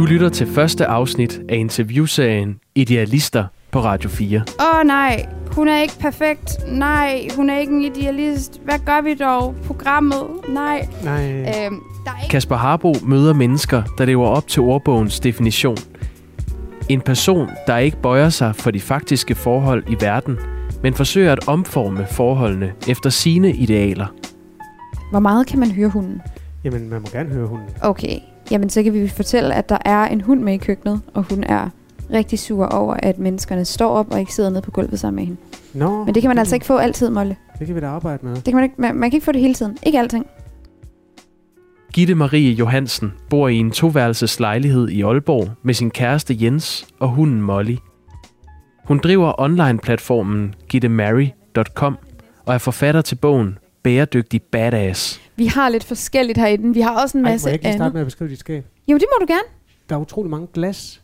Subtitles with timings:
[0.00, 4.42] Du lytter til første afsnit af interviewserien Idealister på Radio 4.
[4.60, 6.58] Åh oh, nej, hun er ikke perfekt.
[6.68, 8.60] Nej, hun er ikke en idealist.
[8.64, 9.54] Hvad gør vi dog?
[9.66, 10.22] Programmet?
[10.48, 10.88] Nej.
[11.04, 11.30] Nej.
[11.30, 11.46] Øhm,
[12.04, 12.30] der er ikke...
[12.30, 15.76] Kasper Harbo møder mennesker, der lever op til ordbogens definition.
[16.88, 20.38] En person, der ikke bøjer sig for de faktiske forhold i verden,
[20.82, 24.06] men forsøger at omforme forholdene efter sine idealer.
[25.10, 26.22] Hvor meget kan man høre hunden?
[26.64, 27.68] Jamen, man må gerne høre hunden.
[27.82, 28.18] Okay,
[28.50, 31.44] jamen så kan vi fortælle, at der er en hund med i køkkenet, og hun
[31.44, 31.68] er
[32.12, 35.24] rigtig sur over, at menneskerne står op og ikke sidder nede på gulvet sammen med
[35.24, 35.40] hende.
[35.74, 37.36] Nå, Men det kan man altså ikke få altid, Molle.
[37.58, 38.34] Det kan vi da arbejde med.
[38.34, 39.78] Det kan man, ikke, man, man kan ikke få det hele tiden.
[39.82, 40.26] Ikke alting.
[41.92, 47.08] Gitte Marie Johansen bor i en toværelses lejlighed i Aalborg med sin kæreste Jens og
[47.08, 47.76] hunden Molly.
[48.84, 51.98] Hun driver online-platformen gittemary.com
[52.46, 55.20] og er forfatter til bogen Bæredygtig Badass.
[55.40, 56.74] Vi har lidt forskelligt herinde.
[56.74, 57.94] Vi har også en Ej, må masse jeg ikke lige starte andet.
[57.94, 58.64] med at beskrive dit skab?
[58.88, 59.48] Jo, det må du gerne.
[59.88, 61.00] Der er utrolig mange glas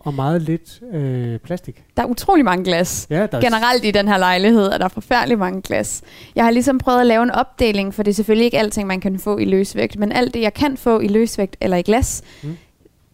[0.00, 1.84] og meget lidt øh, plastik.
[1.96, 3.06] Der er utrolig mange glas.
[3.10, 6.02] Ja, der er Generelt i den her lejlighed er der forfærdelig mange glas.
[6.34, 9.00] Jeg har ligesom prøvet at lave en opdeling, for det er selvfølgelig ikke alting, man
[9.00, 12.22] kan få i løsvægt, men alt det, jeg kan få i løsvægt eller i glas,
[12.42, 12.56] mm.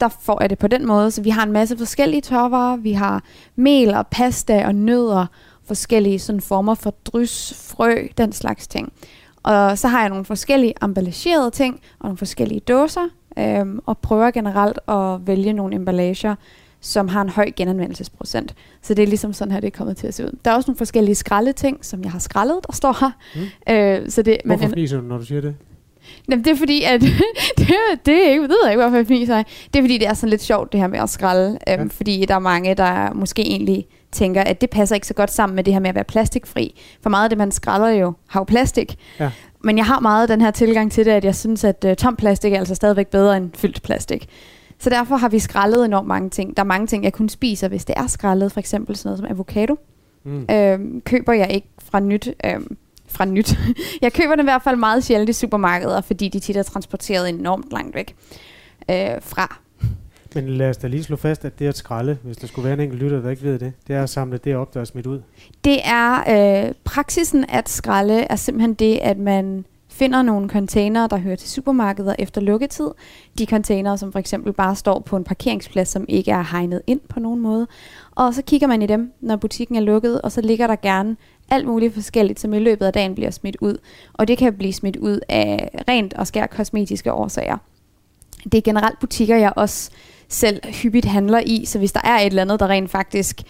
[0.01, 1.11] der får jeg det på den måde.
[1.11, 2.77] Så vi har en masse forskellige tørvarer.
[2.77, 3.25] Vi har
[3.57, 5.27] mel og pasta og nødder,
[5.67, 8.93] forskellige sådan former for drys, frø, den slags ting.
[9.43, 14.31] Og så har jeg nogle forskellige emballagerede ting og nogle forskellige dåser, øhm, og prøver
[14.31, 16.35] generelt at vælge nogle emballager,
[16.81, 18.55] som har en høj genanvendelsesprocent.
[18.83, 20.39] Så det er ligesom sådan her, det er kommet til at se ud.
[20.45, 23.11] Der er også nogle forskellige skraldeting, som jeg har skrællet, der står her.
[23.35, 23.75] Mm.
[23.75, 25.55] Øh, så det, Hvorfor men, fniser du, når du siger det?
[26.29, 27.01] Jamen, det er fordi, at
[27.59, 27.69] det,
[28.07, 29.43] det er ikke, ved jeg ikke, hvorfor jeg fniser.
[29.73, 31.59] Det er fordi, det er sådan lidt sjovt, det her med at skralde.
[31.69, 31.85] Øhm, Ja.
[31.91, 35.57] Fordi der er mange, der måske egentlig tænker, at det passer ikke så godt sammen
[35.57, 36.81] med det her med at være plastikfri.
[37.03, 38.99] For meget af det, man skralder jo, har jo plastik.
[39.21, 39.31] Ja.
[39.65, 42.17] Men jeg har meget den her tilgang til det, at jeg synes, at uh, tom
[42.17, 44.29] plastik er altså stadigvæk bedre end fyldt plastik.
[44.79, 46.57] Så derfor har vi skrællet enormt mange ting.
[46.57, 48.53] Der er mange ting, jeg kun spiser, hvis det er skrællet.
[48.53, 49.77] For eksempel sådan noget som avocado.
[50.25, 50.47] Mm.
[50.51, 52.29] Øhm, køber jeg ikke fra nyt.
[52.47, 52.77] Øhm,
[53.09, 53.59] fra nyt.
[54.03, 57.29] jeg køber det i hvert fald meget sjældent i supermarkeder, fordi de tit er transporteret
[57.29, 58.15] enormt langt væk
[58.91, 59.59] øh, fra.
[60.35, 62.75] Men lad os da lige slå fast, at det at skralde, hvis der skulle være
[62.75, 64.85] en enkelt lytter, der ikke ved det, det er at samle det op, der er
[64.85, 65.21] smidt ud.
[65.65, 71.17] Det er øh, praksisen at skralde er simpelthen det, at man finder nogle containere, der
[71.17, 72.89] hører til supermarkeder efter lukketid.
[73.39, 77.01] De containere, som for eksempel bare står på en parkeringsplads, som ikke er hegnet ind
[77.09, 77.67] på nogen måde.
[78.11, 81.17] Og så kigger man i dem, når butikken er lukket, og så ligger der gerne
[81.51, 83.79] alt muligt forskelligt, som i løbet af dagen bliver smidt ud.
[84.13, 87.57] Og det kan blive smidt ud af rent og skær kosmetiske årsager.
[88.45, 89.91] Det er generelt butikker, jeg også
[90.33, 93.43] selv hyppigt handler i, så hvis der er et eller andet, der rent faktisk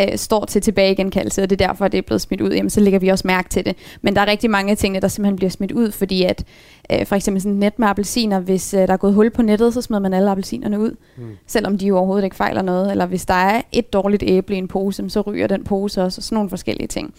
[0.00, 2.80] øh, står til tilbagegenkaldelse, og det er derfor, det er blevet smidt ud, jamen, så
[2.80, 3.76] lægger vi også mærke til det.
[4.02, 6.44] Men der er rigtig mange af tingene, der simpelthen bliver smidt ud, fordi at
[6.92, 9.42] øh, for eksempel sådan et net med appelsiner, hvis øh, der er gået hul på
[9.42, 11.24] nettet, så smider man alle appelsinerne ud, Mm.
[11.46, 12.90] selvom de jo overhovedet ikke fejler noget.
[12.90, 16.18] Eller hvis der er et dårligt æble i en pose, så ryger den pose også,
[16.18, 17.14] og sådan nogle forskellige ting.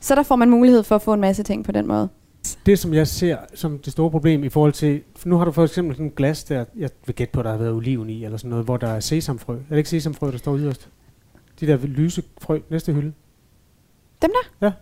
[0.00, 2.08] Så der får man mulighed for at få en masse ting på den måde.
[2.66, 5.02] Det, som jeg ser som det store problem i forhold til...
[5.16, 7.50] For nu har du for eksempel sådan en glas der, jeg vil gætte på, der
[7.50, 9.54] har været oliven i, eller sådan noget, hvor der er sesamfrø.
[9.54, 10.88] Er det ikke sesamfrø, der står yderst?
[11.60, 13.12] De der lyse frø, næste hylde.
[14.22, 14.66] Dem der?
[14.66, 14.72] Ja.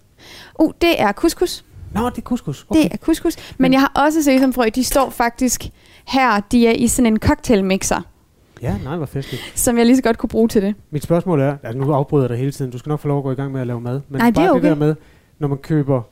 [0.60, 1.64] Uh, det er couscous.
[1.94, 2.66] Nå, det er couscous.
[2.68, 2.82] Okay.
[2.82, 3.36] Det er couscous.
[3.58, 4.64] Men jeg har også sesamfrø.
[4.74, 5.70] De står faktisk
[6.06, 6.40] her.
[6.40, 8.00] De er i sådan en cocktailmixer,
[8.62, 9.52] Ja, nej, hvor festligt.
[9.54, 10.74] som jeg lige så godt kunne bruge til det.
[10.90, 13.18] Mit spørgsmål er, altså nu afbryder jeg dig hele tiden, du skal nok få lov
[13.18, 14.68] at gå i gang med at lave mad, men Nej, det bare er det okay.
[14.68, 14.94] der med,
[15.38, 16.02] når man køber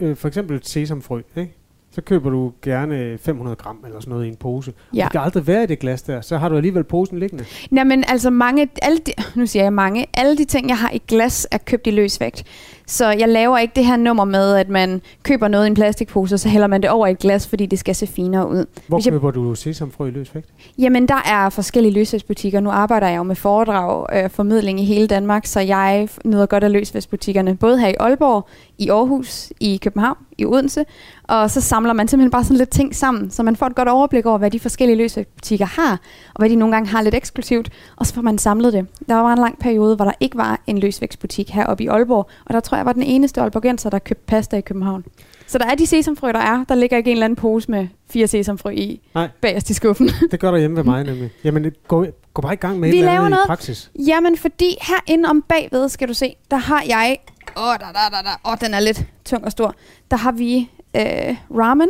[0.00, 1.54] øh, for eksempel et sesamfrø, ikke?
[1.94, 4.72] så køber du gerne 500 gram eller sådan noget i en pose.
[4.94, 5.04] Ja.
[5.04, 7.44] Det kan aldrig være i det glas der, så har du alligevel posen liggende.
[7.72, 11.02] Jamen, altså mange, alle de, nu siger jeg mange, alle de ting, jeg har i
[11.08, 12.44] glas, er købt i løsvægt.
[12.86, 16.34] Så jeg laver ikke det her nummer med, at man køber noget i en plastikpose,
[16.34, 18.64] og så hælder man det over i et glas, fordi det skal se finere ud.
[18.88, 20.48] Hvor Hvis jeg- køber du sesamfrø i løs vægt?
[20.78, 22.60] Jamen, der er forskellige løsvægtsbutikker.
[22.60, 26.64] Nu arbejder jeg jo med foredrag øh, formidling i hele Danmark, så jeg nyder godt
[26.64, 28.46] af løsvægtsbutikkerne, både her i Aalborg,
[28.78, 30.84] i Aarhus, i København, i Odense.
[31.28, 33.88] Og så samler man simpelthen bare sådan lidt ting sammen, så man får et godt
[33.88, 35.92] overblik over, hvad de forskellige løsvægtsbutikker har,
[36.34, 38.86] og hvad de nogle gange har lidt eksklusivt, og så får man samlet det.
[39.08, 42.54] Der var en lang periode, hvor der ikke var en løsvægtsbutik heroppe i Aalborg, og
[42.54, 45.04] der tror jeg var den eneste aalborgenser, der købte pasta i København.
[45.46, 46.64] Så der er de sesamfrø, der er.
[46.68, 49.28] Der ligger ikke en eller anden pose med fire sesamfrø i, Nej.
[49.40, 50.10] bagerst i skuffen.
[50.30, 51.30] Det gør der hjemme ved mig nemlig.
[51.44, 53.44] Jamen, gå, gå bare i gang med Vi et eller andet noget.
[53.44, 53.90] i praksis.
[54.06, 57.18] Jamen, fordi herinde om bagved, skal du se, der har jeg...
[57.56, 58.40] Åh, oh, der, der, der, der.
[58.44, 59.74] Oh, den er lidt tung og stor.
[60.10, 61.88] Der har vi øh, ramen,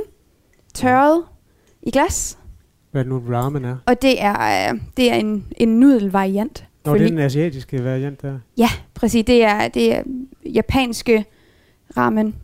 [0.74, 1.24] tørret
[1.82, 2.38] i glas.
[2.90, 3.76] Hvad nu ramen er.
[3.86, 6.64] Og det er, øh, det er en, en nudelvariant.
[6.84, 8.38] Nå, det er Fordi- den asiatiske variant der.
[8.58, 9.24] Ja, præcis.
[9.24, 10.02] Det er, det er
[10.44, 11.24] japanske
[11.96, 12.34] ramen.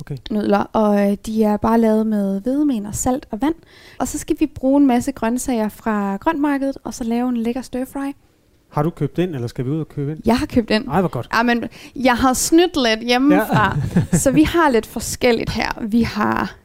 [0.00, 0.16] Okay.
[0.30, 3.54] nudler, og øh, de er bare lavet med hvedemen og salt og vand.
[3.98, 7.62] Og så skal vi bruge en masse grøntsager fra grøntmarkedet, og så lave en lækker
[7.62, 8.12] stir fry.
[8.68, 10.20] Har du købt ind, eller skal vi ud og købe ind?
[10.26, 10.88] Jeg har købt ind.
[10.88, 11.28] Ej, hvor godt.
[11.34, 11.64] Ja, men
[11.96, 13.76] jeg har snydt lidt hjemmefra,
[14.12, 14.16] ja.
[14.22, 15.82] så vi har lidt forskelligt her.
[15.86, 16.56] Vi har,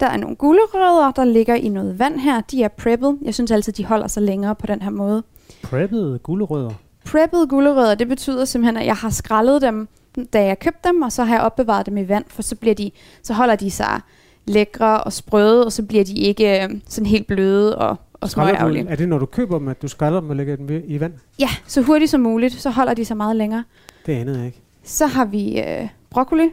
[0.00, 2.40] der er nogle gulerødder, der ligger i noget vand her.
[2.40, 3.12] De er prepped.
[3.22, 5.22] Jeg synes altid, de holder sig længere på den her måde.
[5.62, 6.72] Preppede gulerødder.
[7.04, 9.88] Prepped gulerødder, det betyder simpelthen, at jeg har skrællet dem,
[10.32, 12.74] da jeg købte dem, og så har jeg opbevaret dem i vand, for så, bliver
[12.74, 12.90] de,
[13.22, 14.00] så holder de sig
[14.46, 18.86] lækre og sprøde, og så bliver de ikke øh, sådan helt bløde og, og smøgærgerlige.
[18.88, 21.12] er det, når du køber dem, at du skræller dem og lægger dem i vand?
[21.38, 23.64] Ja, så hurtigt som muligt, så holder de sig meget længere.
[24.06, 24.60] Det anede jeg ikke.
[24.84, 26.48] Så har vi øh, broccoli.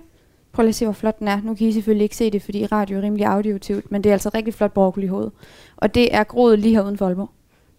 [0.52, 1.42] Prøv lige at se, hvor flot den er.
[1.44, 4.14] Nu kan I selvfølgelig ikke se det, fordi radio er rimelig audiotivt, men det er
[4.14, 5.30] altså rigtig flot broccoli hoved.
[5.78, 7.30] Og det er groet lige her uden for Aalborg.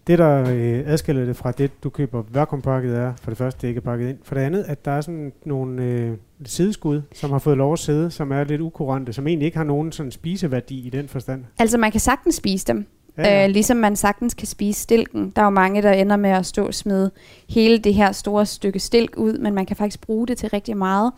[0.09, 3.69] Det, der øh, adskiller det fra det, du køber vakuumpakket, er for det første, det
[3.69, 4.19] ikke er pakket ind.
[4.23, 6.13] For det andet, at der er sådan nogle øh,
[6.45, 9.65] sideskud, som har fået lov at sidde, som er lidt ukurante, som egentlig ikke har
[9.65, 11.45] nogen sådan spiseværdi i den forstand.
[11.59, 12.87] Altså, man kan sagtens spise dem.
[13.19, 13.45] Ja, Ja.
[13.45, 15.33] Øh, ligesom man sagtens kan spise stilken.
[15.37, 17.11] Der er jo mange, der ender med at stå og smide
[17.49, 20.77] hele det her store stykke stilk ud, men man kan faktisk bruge det til rigtig
[20.77, 21.13] meget.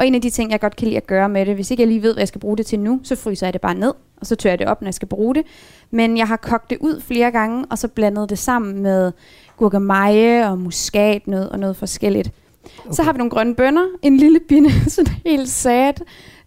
[0.00, 1.80] Og en af de ting, jeg godt kan lide at gøre med det, hvis ikke
[1.80, 3.74] jeg lige ved, hvad jeg skal bruge det til nu, så fryser jeg det bare
[3.74, 5.42] ned, og så tør jeg det op, når jeg skal bruge det.
[5.90, 9.12] Men jeg har kogt det ud flere gange, og så blandet det sammen med
[9.56, 12.32] gurkemeje og muskatnød og noget forskelligt.
[12.78, 12.92] Okay.
[12.94, 16.02] Så har vi nogle grønne bønner, en lille binde, sådan helt sat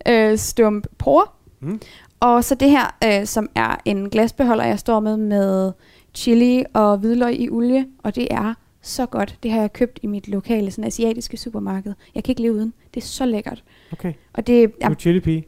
[0.07, 1.79] øh, stump por, Mm.
[2.19, 5.71] og så det her, øh, som er en glasbeholder, jeg står med med
[6.13, 8.53] chili og hvidløg i olie, og det er
[8.83, 9.38] så godt.
[9.44, 11.94] Det har jeg købt i mit lokale sådan asiatiske supermarked.
[12.15, 12.74] Jeg kan ikke leve uden.
[12.94, 13.63] Det er så lækkert.
[13.91, 14.13] Okay.
[14.33, 15.41] Og det Du er chili pea.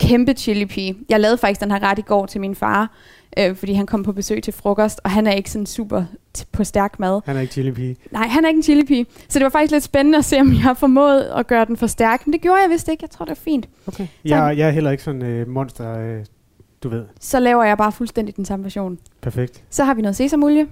[0.00, 0.92] kæmpe chili pea.
[1.08, 2.92] Jeg lavede faktisk den her ret i går til min far,
[3.38, 6.04] øh, fordi han kom på besøg til frokost, og han er ikke sådan super
[6.38, 7.20] t- på stærk mad.
[7.24, 7.94] Han er ikke chili pea.
[8.10, 9.04] Nej, han er ikke en chili pea.
[9.28, 11.76] Så det var faktisk lidt spændende at se, om jeg har formået at gøre den
[11.76, 12.26] for stærk.
[12.26, 13.02] Men det gjorde jeg vist ikke.
[13.02, 13.68] Jeg tror, det er fint.
[13.86, 14.06] Okay.
[14.24, 16.24] Jeg, jeg er heller ikke sådan øh, monster, øh,
[16.82, 17.04] du ved.
[17.20, 18.98] Så laver jeg bare fuldstændig den samme version.
[19.20, 19.64] Perfekt.
[19.70, 20.66] Så har vi noget sesamolie.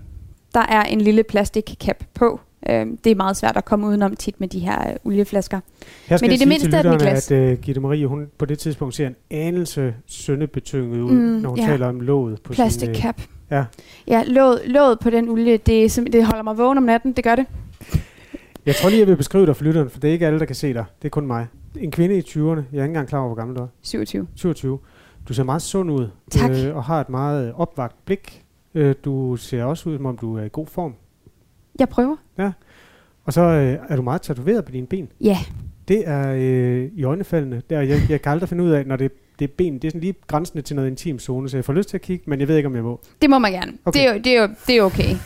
[0.55, 2.41] Der er en lille plastikcap på.
[2.71, 5.61] Øhm, det er meget svært at komme udenom tit med de her øh, olieflasker.
[6.07, 7.31] Her skal Men i det mindste er den glas.
[7.31, 11.49] at øh, Gitte Marie, hun på det tidspunkt ser en anelse søndebetynget ud, Mm, når
[11.49, 11.67] hun ja.
[11.67, 12.91] taler om låget på Plastic sin...
[12.91, 13.21] Øh, cap.
[13.51, 13.65] ja.
[14.09, 17.13] Ja, låget, låget på den olie, det, det holder mig vågen om natten.
[17.13, 17.47] Det gør det.
[18.67, 20.45] jeg tror lige, jeg vil beskrive dig for lytteren, for det er ikke alle, der
[20.47, 20.85] kan se dig.
[21.03, 21.47] Det er kun mig.
[21.81, 22.39] En kvinde i 20'erne.
[22.39, 23.67] Jeg er ikke engang klar over, hvor gammel du er.
[23.83, 24.27] 27.
[24.35, 24.79] 27.
[25.29, 26.09] Du ser meget sund ud.
[26.31, 26.51] Tak.
[26.51, 28.43] Øh, og har et meget opvagt blik.
[28.75, 30.95] Øh, du ser også ud, som om du er i god form.
[31.79, 32.17] Jeg prøver.
[33.25, 35.09] Og så øh, er du meget tatoveret på dine ben.
[35.21, 35.39] Ja,
[35.89, 37.63] Det er øh, i øjnefaldene.
[37.71, 39.75] Der, jeg, jeg kan aldrig finde ud af, når det, det er ben.
[39.75, 42.01] Det er sådan lige grænsende til noget intim zone, så jeg får lyst til at
[42.03, 43.01] kigge, men jeg ved ikke, om jeg må.
[43.23, 43.73] det må man gerne.
[43.85, 44.01] Okay.
[44.01, 45.17] Det, er det, er det er okay.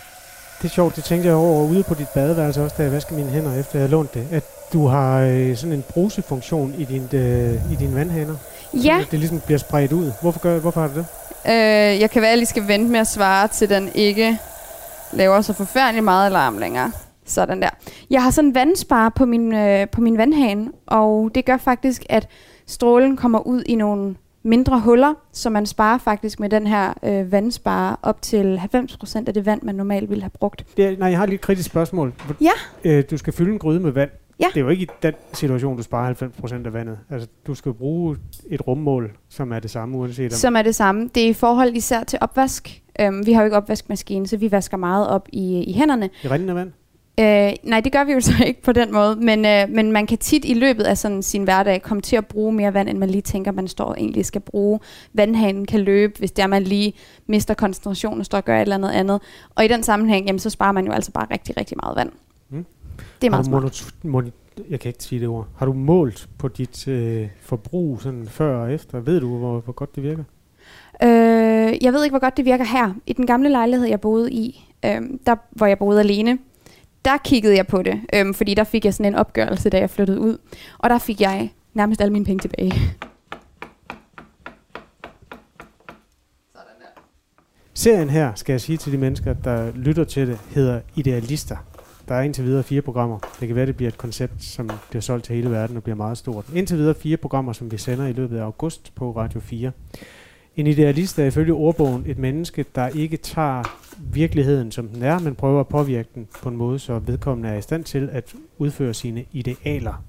[0.58, 3.18] Det er sjovt, det tænkte jeg over ude på dit badeværelse også, da jeg vaskede
[3.20, 4.26] mine hænder, efter jeg lånte det.
[4.30, 8.36] At du har øh, sådan en brusefunktion i, din, øh, i dine vandhaner.
[8.84, 10.12] Ja, at det ligesom bliver spredt ud.
[10.22, 11.06] Hvorfor, gør, hvorfor har du det?
[11.48, 14.38] Øh, jeg kan være, at jeg lige skal vente med at svare, til den ikke
[15.12, 16.92] laver så forfærdeligt meget alarm længere.
[17.26, 17.68] Sådan der.
[18.10, 22.02] Jeg har sådan en vandspar på min, øh, på min vandhane, og det gør faktisk,
[22.08, 22.28] at
[22.66, 27.32] strålen kommer ud i nogle mindre huller, så man sparer faktisk med den her øh,
[27.32, 30.64] vandspar op til 90% af det vand, man normalt ville have brugt.
[30.76, 32.12] det nej, jeg har lige et kritisk spørgsmål.
[32.40, 32.50] Ja.
[32.84, 34.10] Øh, du skal fylde en gryde med vand.
[34.40, 34.46] Ja.
[34.54, 36.98] Det er jo ikke i den situation, du sparer 90% af vandet.
[37.10, 38.16] Altså, du skal bruge
[38.50, 40.36] et rummål, som er det samme, uanset om...
[40.36, 41.10] Som er det samme.
[41.14, 42.82] Det er i forhold især til opvask.
[43.00, 46.10] Øhm, vi har jo ikke opvaskemaskine, så vi vasker meget op i, i hænderne.
[46.22, 46.72] I rindende vand?
[47.20, 50.06] Øh, nej, det gør vi jo så ikke på den måde, men, øh, men man
[50.06, 52.98] kan tit i løbet af sådan sin hverdag komme til at bruge mere vand, end
[52.98, 54.80] man lige tænker, man står og egentlig skal bruge.
[55.12, 56.92] Vandhanen kan løbe, hvis det er, man lige
[57.26, 59.20] mister koncentrationen og står og gør et eller andet andet.
[59.54, 62.10] Og i den sammenhæng, jamen, så sparer man jo altså bare rigtig, rigtig meget vand.
[63.20, 63.62] Det er meget smart.
[63.62, 64.30] mono, mono,
[64.70, 65.48] jeg kan ikke sige det ord.
[65.56, 69.00] Har du målt på dit øh, forbrug sådan før og efter?
[69.00, 70.24] Ved du, hvor, hvor godt det virker?
[71.02, 72.94] Øh, jeg ved ikke, hvor godt det virker her.
[73.06, 76.38] I den gamle lejlighed, jeg boede i, øh, der hvor jeg boede alene,
[77.04, 79.90] der kiggede jeg på det, øh, fordi der fik jeg sådan en opgørelse, da jeg
[79.90, 80.38] flyttede ud.
[80.78, 82.72] Og der fik jeg nærmest alle mine penge tilbage.
[87.74, 91.56] Serien her, skal jeg sige til de mennesker, der lytter til det, hedder Idealister.
[92.08, 93.18] Der er indtil videre fire programmer.
[93.40, 95.96] Det kan være, det bliver et koncept, som bliver solgt til hele verden og bliver
[95.96, 96.44] meget stort.
[96.54, 99.72] Indtil videre fire programmer, som vi sender i løbet af august på Radio 4.
[100.56, 103.62] En idealist er ifølge ordbogen et menneske, der ikke tager
[104.12, 107.58] virkeligheden, som den er, men prøver at påvirke den på en måde, så vedkommende er
[107.58, 110.04] i stand til at udføre sine idealer.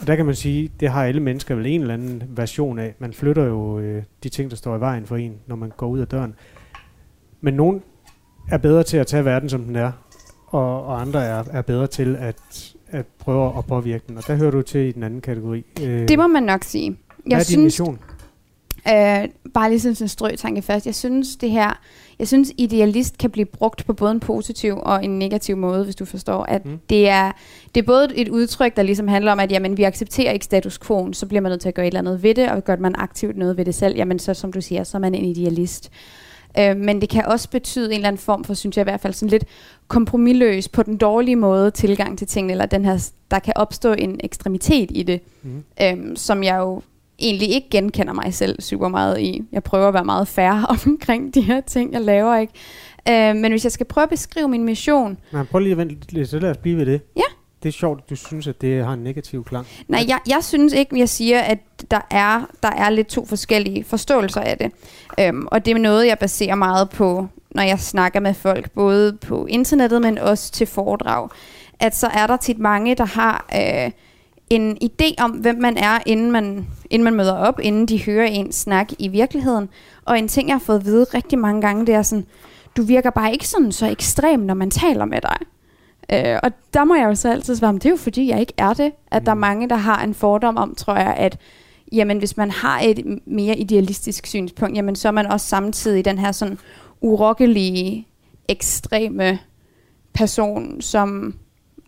[0.00, 2.94] Og der kan man sige, det har alle mennesker vel en eller anden version af.
[2.98, 5.86] Man flytter jo øh, de ting, der står i vejen for en, når man går
[5.86, 6.34] ud af døren.
[7.40, 7.82] Men nogen
[8.50, 9.92] er bedre til at tage verden, som den er,
[10.50, 12.36] og, og andre er, er bedre til at
[12.90, 14.16] at prøve at påvirke den.
[14.16, 15.64] Og der hører du til i den anden kategori.
[15.82, 16.90] Øh, Det må man nok sige.
[16.90, 17.98] hvad er Jeg din synes, mission?
[18.88, 20.86] Øh, bare lige sådan en strøtanke først.
[20.86, 21.80] Jeg synes det her,
[22.18, 25.96] jeg synes idealist kan blive brugt på både en positiv og en negativ måde, hvis
[25.96, 26.78] du forstår, at Mm.
[26.90, 27.32] det, er,
[27.74, 30.78] det er både et udtryk, der ligesom handler om, at jamen, vi accepterer ikke status
[30.78, 32.76] quo, så bliver man nødt til at gøre et eller andet ved det, og gør
[32.76, 35.24] man aktivt noget ved det selv, jamen så som du siger, så er man en
[35.24, 35.90] idealist.
[35.92, 36.27] Øh,
[36.76, 39.12] men det kan også betyde en eller anden form for, synes jeg i hvert fald,
[39.12, 39.44] sådan lidt
[39.88, 44.20] kompromilløs på den dårlige måde tilgang til tingene, eller den her, der kan opstå en
[44.24, 45.64] ekstremitet i det Mm.
[45.82, 46.82] øhm, som jeg jo
[47.18, 49.42] egentlig ikke genkender mig selv super meget i.
[49.52, 52.52] Jeg prøver at være meget fair omkring de her ting, jeg laver, ikke?
[53.08, 56.12] Øh, men hvis jeg skal prøve at beskrive min mission, Nej, prøv lige at vente
[56.12, 57.00] lidt, så lad os blive ved det.
[57.16, 57.22] Ja.
[57.62, 59.66] Det er sjovt, at du synes, at det har en negativ klang.
[59.88, 61.58] nej, jeg, jeg synes ikke, jeg siger, at
[61.90, 64.72] der er, der er lidt to forskellige forståelser af det.
[65.20, 69.12] Øhm, og det er noget, jeg baserer meget på, når jeg snakker med folk, både
[69.12, 71.28] på internettet, men også til foredrag.
[71.80, 73.90] At så er der tit mange, der har øh,
[74.50, 78.26] en idé om, hvem man er, inden man, inden man møder op, inden de hører
[78.26, 79.68] en snak i virkeligheden.
[80.04, 82.26] Og en ting, jeg har fået at vide rigtig mange gange, det er sådan,
[82.76, 85.36] du virker bare ikke sådan så ekstrem, når man taler med dig.
[86.12, 88.40] Øh, og der må jeg jo så altid svare, "Men det er jo fordi, jeg
[88.40, 88.92] ikke er det.
[89.10, 89.40] At der er Mm.
[89.40, 91.38] mange, der har en fordom om, tror jeg, at
[91.92, 96.18] jamen, hvis man har et mere idealistisk synspunkt, jamen, så er man også samtidig den
[96.18, 96.58] her sådan
[97.00, 98.06] urokkelige,
[98.48, 99.38] ekstreme
[100.12, 101.34] person, som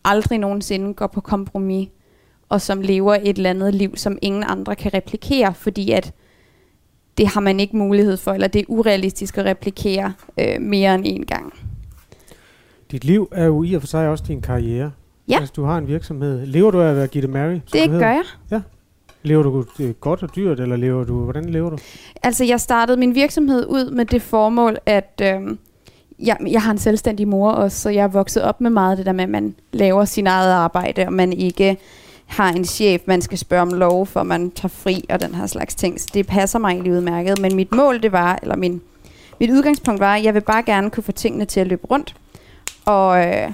[0.04, 1.88] aldrig nogensinde går på kompromis,
[2.48, 6.12] og som lever et eller andet liv, som ingen andre kan replikere, fordi at
[7.18, 11.02] det har man ikke mulighed for, eller det er urealistisk at replikere øh, mere end
[11.06, 11.54] en gang.
[12.90, 14.90] Dit liv er jo i og for sig også din karriere.
[15.28, 15.38] Ja.
[15.38, 16.46] Altså, du har en virksomhed.
[16.46, 17.58] Lever du af at være Gitte Mary?
[17.72, 18.62] Det gør jeg.
[19.22, 21.24] Lever du øh, godt og dyrt, eller lever du...
[21.24, 21.78] Hvordan lever du?
[22.22, 25.56] Altså, jeg startede min virksomhed ud med det formål, at øh,
[26.18, 29.06] jeg, jeg har en selvstændig mor også, så jeg er vokset op med meget det
[29.06, 31.76] der med, at man laver sin eget arbejde, og man ikke
[32.26, 35.46] har en chef, man skal spørge om lov, for man tager fri og den her
[35.46, 36.00] slags ting.
[36.00, 37.40] Så det passer mig egentlig udmærket.
[37.40, 38.80] Men mit mål, det var, eller min,
[39.40, 42.14] mit udgangspunkt var, at jeg vil bare gerne kunne få tingene til at løbe rundt.
[42.90, 43.52] Og øh,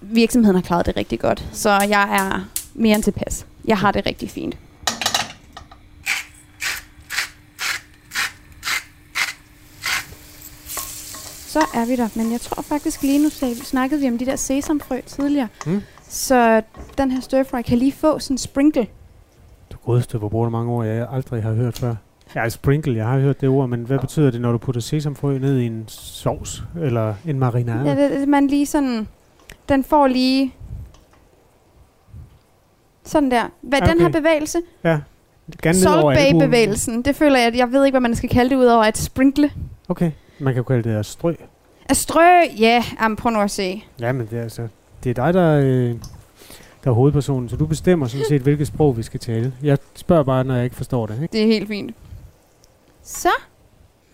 [0.00, 1.48] virksomheden har klaret det rigtig godt.
[1.52, 3.46] Så jeg er mere end tilpas.
[3.64, 4.58] Jeg har det rigtig fint.
[11.46, 12.08] Så er vi der.
[12.14, 15.48] Men jeg tror faktisk lige nu sagde, snakkede vi om de der sesamfrø tidligere.
[15.66, 15.82] Mm.
[16.08, 16.62] Så
[16.98, 18.86] den her stir fry kan lige få sådan en sprinkle.
[19.72, 21.94] Du godeste, hvor bruger du mange ord, jeg aldrig har hørt før.
[22.34, 25.38] Ja, sprinkle, jeg har hørt det ord, men hvad betyder det, når du putter sesamfrø
[25.38, 27.88] ned i en sovs eller en marinade?
[27.90, 29.08] Ja, det, man lige sådan...
[29.68, 30.54] Den får lige...
[33.04, 33.42] Sådan der.
[33.62, 34.18] Hvad, Den her Okay.
[34.20, 34.98] bevægelse, ja.
[35.62, 36.04] Gerne Salt.
[36.04, 38.98] Bay-bevægelsen, det føler jeg, at jeg ved ikke, hvad man skal kalde det, udover at
[38.98, 39.50] sprinkle.
[39.88, 41.34] Okay, man kan jo kalde det at strø.
[41.88, 42.22] At strø,
[42.58, 43.84] ja, yeah, prøv nu at se.
[44.00, 44.68] Ja, men det er altså...
[45.04, 45.94] Det er dig, der, øh,
[46.84, 49.52] der er hovedpersonen, så du bestemmer sådan set, hvilket sprog vi skal tale.
[49.62, 51.32] Jeg spørger bare, når jeg ikke forstår det, ikke?
[51.32, 51.94] Det er helt fint.
[53.02, 53.28] Så.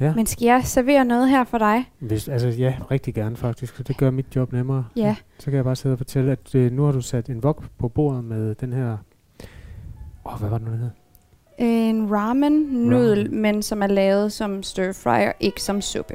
[0.01, 0.15] Ja.
[0.15, 1.91] Men skal jeg servere noget her for dig?
[1.99, 4.85] Hvis, altså, ja, rigtig gerne faktisk, for det gør mit job nemmere.
[4.97, 5.17] Ja.
[5.39, 7.65] Så kan jeg bare sidde og fortælle, at øh, nu har du sat en wok
[7.79, 8.97] på bordet med den her...
[10.27, 10.91] Åh, oh, hvad var det nu, hed?
[11.59, 13.43] En ramen nudel, Ramen.
[13.43, 16.15] men som er lavet som stir fry og ikke som suppe.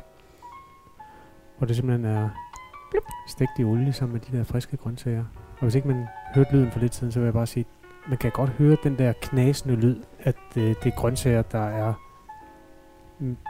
[1.57, 2.29] Hvor det simpelthen er
[2.91, 3.03] Blup.
[3.27, 5.23] stegt i olie sammen med de der friske grøntsager.
[5.51, 7.65] Og hvis ikke man hørte lyden for lidt siden, så vil jeg bare sige,
[8.09, 11.93] man kan godt høre den der knasende lyd, at øh, det er grøntsager, der er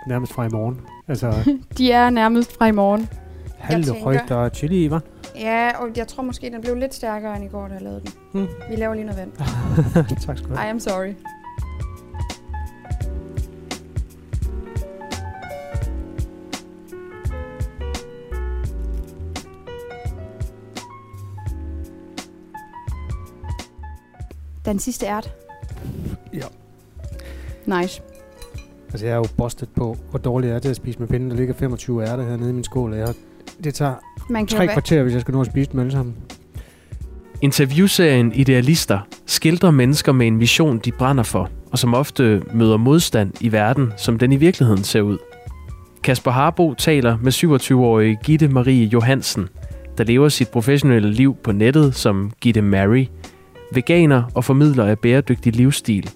[0.07, 0.81] nærmest fra i morgen.
[1.07, 1.33] Altså,
[1.77, 3.09] De er nærmest fra i morgen.
[3.69, 4.99] tænker- højt, der er chili i, hva'?
[5.39, 8.01] Ja, og jeg tror måske, den blev lidt stærkere end i går, da jeg lavede
[8.01, 8.11] den.
[8.41, 8.47] Mm.
[8.69, 9.31] Vi laver lige noget vand.
[10.25, 10.67] tak skal du have.
[10.67, 11.13] I am sorry.
[24.65, 25.33] Den sidste ært.
[26.33, 26.45] Ja.
[27.65, 28.01] Nice.
[28.91, 31.29] Altså, jeg er jo busted på, hvor dårligt jeg er til at spise med pinde.
[31.29, 33.15] Der ligger 25 ærter hernede i min skål, og jeg har,
[33.63, 33.93] det tager
[34.29, 36.15] Man kan tre være- kvarter, hvis jeg skal nå at spise dem alle sammen.
[37.41, 43.33] Interviewserien Idealister skildrer mennesker med en mission, de brænder for, og som ofte møder modstand
[43.41, 45.17] i verden, som den i virkeligheden ser ud.
[46.03, 49.49] Kasper Harbo taler med 27-årige Gitte Marie Johansen,
[49.97, 53.05] der lever sit professionelle liv på nettet som Gitte Mary,
[53.73, 56.09] veganer og formidler af bæredygtig livsstil.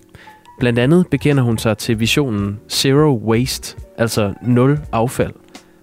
[0.60, 5.34] Blandt andet bekender hun sig til visionen Zero Waste, altså nul affald,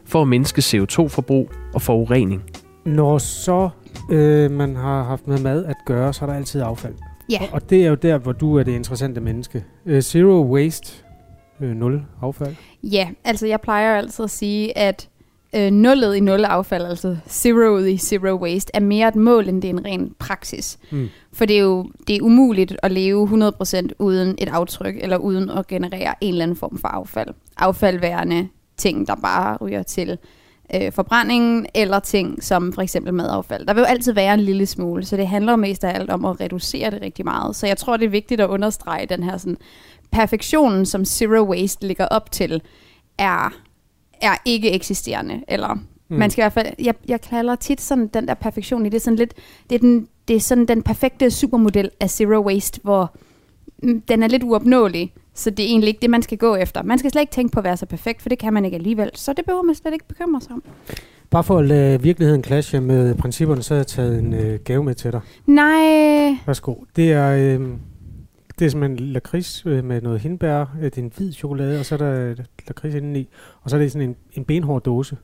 [0.05, 2.43] for at mindske CO2-forbrug og forurening.
[2.85, 3.69] Når så
[4.11, 6.95] øh, man har haft med mad at gøre, så er der altid affald.
[7.31, 7.39] Ja.
[7.43, 9.65] Og, og det er jo der, hvor du er det interessante menneske.
[9.87, 10.93] Øh, zero waste,
[11.61, 12.55] øh, nul affald.
[12.83, 15.09] Ja, altså jeg plejer altid at sige, at
[15.57, 19.63] øh, nullet i nul affald, altså zero i zero waste, er mere et mål, end
[19.63, 20.79] det er en ren praksis.
[20.91, 21.09] Mm.
[21.33, 25.51] For det er jo det er umuligt at leve 100% uden et aftryk, eller uden
[25.51, 27.29] at generere en eller anden form for affald.
[27.57, 30.19] Affald værende ting, der bare ryger til
[30.75, 33.67] øh, forbrændingen, eller ting som for eksempel madaffald.
[33.67, 36.25] Der vil jo altid være en lille smule, så det handler mest af alt om
[36.25, 37.57] at reducere det rigtig meget.
[37.57, 39.57] Så jeg tror, det er vigtigt at understrege den her sådan,
[40.13, 42.63] perfektionen, som Zero Waste ligger op til,
[43.19, 43.55] er,
[44.21, 45.41] er ikke eksisterende.
[45.49, 46.17] Eller mm.
[46.17, 48.97] man skal i hvert fald, jeg, jeg kalder tit sådan den der perfektion i det
[48.97, 49.35] er sådan lidt,
[49.71, 53.15] det er, den, det er sådan den perfekte supermodel af Zero Waste, hvor
[53.83, 56.83] mm, den er lidt uopnåelig, så det er egentlig ikke det, man skal gå efter.
[56.83, 58.75] Man skal slet ikke tænke på at være så perfekt, for det kan man ikke
[58.75, 59.11] alligevel.
[59.15, 60.63] Så det behøver man slet ikke bekymre sig om.
[61.31, 64.85] Bare for at lade virkeligheden clashe med principperne, så har jeg taget en øh, gave
[64.85, 65.21] med til dig.
[65.47, 66.75] Nej, Værsgo.
[66.97, 67.69] Det er, øh,
[68.61, 70.61] det er simpelthen lakrids øh, med noget hindbær.
[70.61, 72.35] Øh, det er en hvid chokolade, og så er der
[72.69, 73.29] lakrids indeni.
[73.63, 75.17] Og så er det sådan en, en benhård dåse.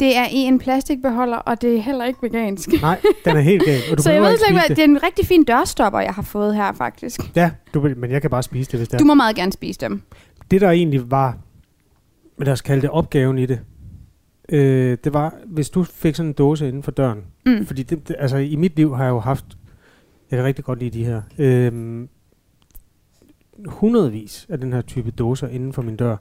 [0.00, 2.68] det er i en plastikbeholder, og det er heller ikke vegansk.
[2.82, 3.80] Nej, den er helt gal.
[3.90, 6.22] Og du så jeg ved ikke hvad, det er en rigtig fin dørstopper, jeg har
[6.22, 7.36] fået her faktisk.
[7.36, 8.98] Ja, du, men jeg kan bare spise det, hvis det er.
[8.98, 10.02] Du må meget gerne spise dem.
[10.50, 11.38] Det, der egentlig var,
[12.38, 13.60] lad os kalde det opgaven i det,
[14.48, 17.18] øh, det var, hvis du fik sådan en dåse inden for døren.
[17.46, 17.66] Mm.
[17.66, 19.44] Fordi det, det, altså, i mit liv har jeg jo haft,
[20.30, 21.72] jeg kan rigtig godt lide de her, øh,
[23.66, 26.16] hundredvis af den her type dåser inden for min dør.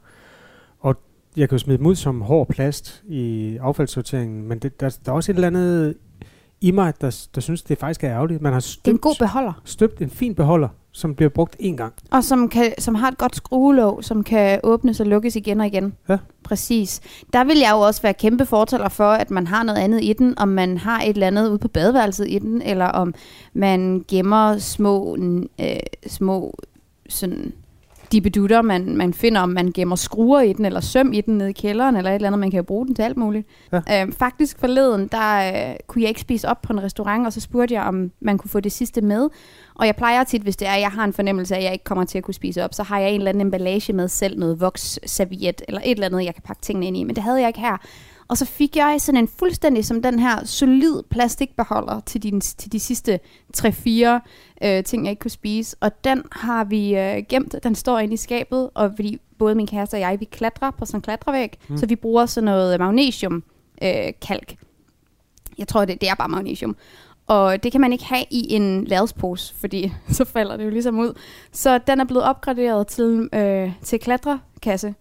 [0.80, 0.96] Og
[1.38, 5.12] jeg kan jo smide dem ud som hård plast i affaldssorteringen, men det, der, der
[5.12, 5.96] er også et eller andet
[6.62, 8.42] i mig, der, der synes, det faktisk er ærgerligt.
[8.42, 9.62] Man har Det er en støbt, god beholder.
[9.66, 11.94] støbt en fin beholder, som bliver brugt én gang.
[12.12, 15.68] Og som, kan, som har et godt skruelåg, som kan åbnes og lukkes igen og
[15.68, 15.94] igen.
[16.10, 16.18] Ja.
[16.44, 17.02] Præcis.
[17.34, 20.14] Der vil jeg jo også være kæmpe fortaler for, at man har noget andet i
[20.14, 23.14] den, om man har et eller andet ude på badeværelset i den, eller om
[23.54, 25.18] man gemmer små,
[25.62, 25.68] øh,
[26.08, 26.54] små
[27.10, 27.54] sådan
[28.12, 31.50] dibedutter, man, man finder, om man gemmer skruer i den, eller søm i den nede
[31.50, 32.40] i kælderen, eller et eller andet.
[32.40, 33.48] Man kan jo bruge den til alt muligt.
[33.72, 34.02] Ja.
[34.02, 37.42] Øhm, faktisk forleden, der øh, kunne jeg ikke spise op på en restaurant, og så
[37.42, 39.30] spurgte jeg, om man kunne få det sidste med.
[39.76, 41.74] Og jeg plejer tit, hvis det er, at jeg har en fornemmelse af, at jeg
[41.74, 44.08] ikke kommer til at kunne spise op, så har jeg en eller anden emballage med
[44.08, 47.04] selv, noget voksserviet, eller et eller andet, jeg kan pakke tingene ind i.
[47.04, 47.78] Men det havde jeg ikke her.
[48.30, 52.72] Og så fik jeg sådan en fuldstændig som den her solid plastikbeholder til, din, til
[52.72, 53.20] de sidste
[53.58, 53.68] 3-4
[54.66, 55.78] øh, ting, jeg ikke kunne spise.
[55.80, 57.56] Og den har vi øh, gemt.
[57.64, 60.86] Den står inde i skabet, og fordi både min kæreste og jeg, vi klatrer på
[60.86, 61.78] sådan en klatrevæg, Mm.
[61.78, 63.44] så vi bruger sådan noget magnesium
[63.84, 64.56] øh, kalk.
[65.58, 66.76] Jeg tror, det, det er bare magnesium.
[67.28, 71.00] Og det kan man ikke have i en lærredspose, fordi så falder det jo ligesom
[71.00, 71.14] ud.
[71.52, 74.96] Så den er blevet opgraderet til, øh, til klatrekasse.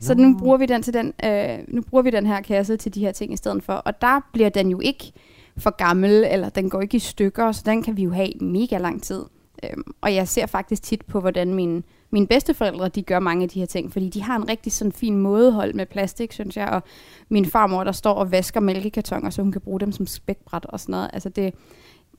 [0.00, 2.94] Så nu bruger vi den til den, øh, nu bruger vi den her kasse til
[2.94, 3.72] de her ting i stedet for.
[3.72, 5.12] Og der bliver den jo ikke
[5.56, 8.78] for gammel, eller den går ikke i stykker, så den kan vi jo have mega
[8.78, 9.24] lang tid.
[9.64, 13.48] Øhm, og jeg ser faktisk tit på, hvordan mine, mine bedsteforældre, de gør mange af
[13.48, 16.68] de her ting, fordi de har en rigtig sådan fin mådehold med plastik, synes jeg,
[16.68, 16.82] og
[17.28, 20.80] min farmor, der står og vasker mælkekartoner, så hun kan bruge dem som spækbræt og
[20.80, 21.10] sådan noget.
[21.12, 21.54] Altså det,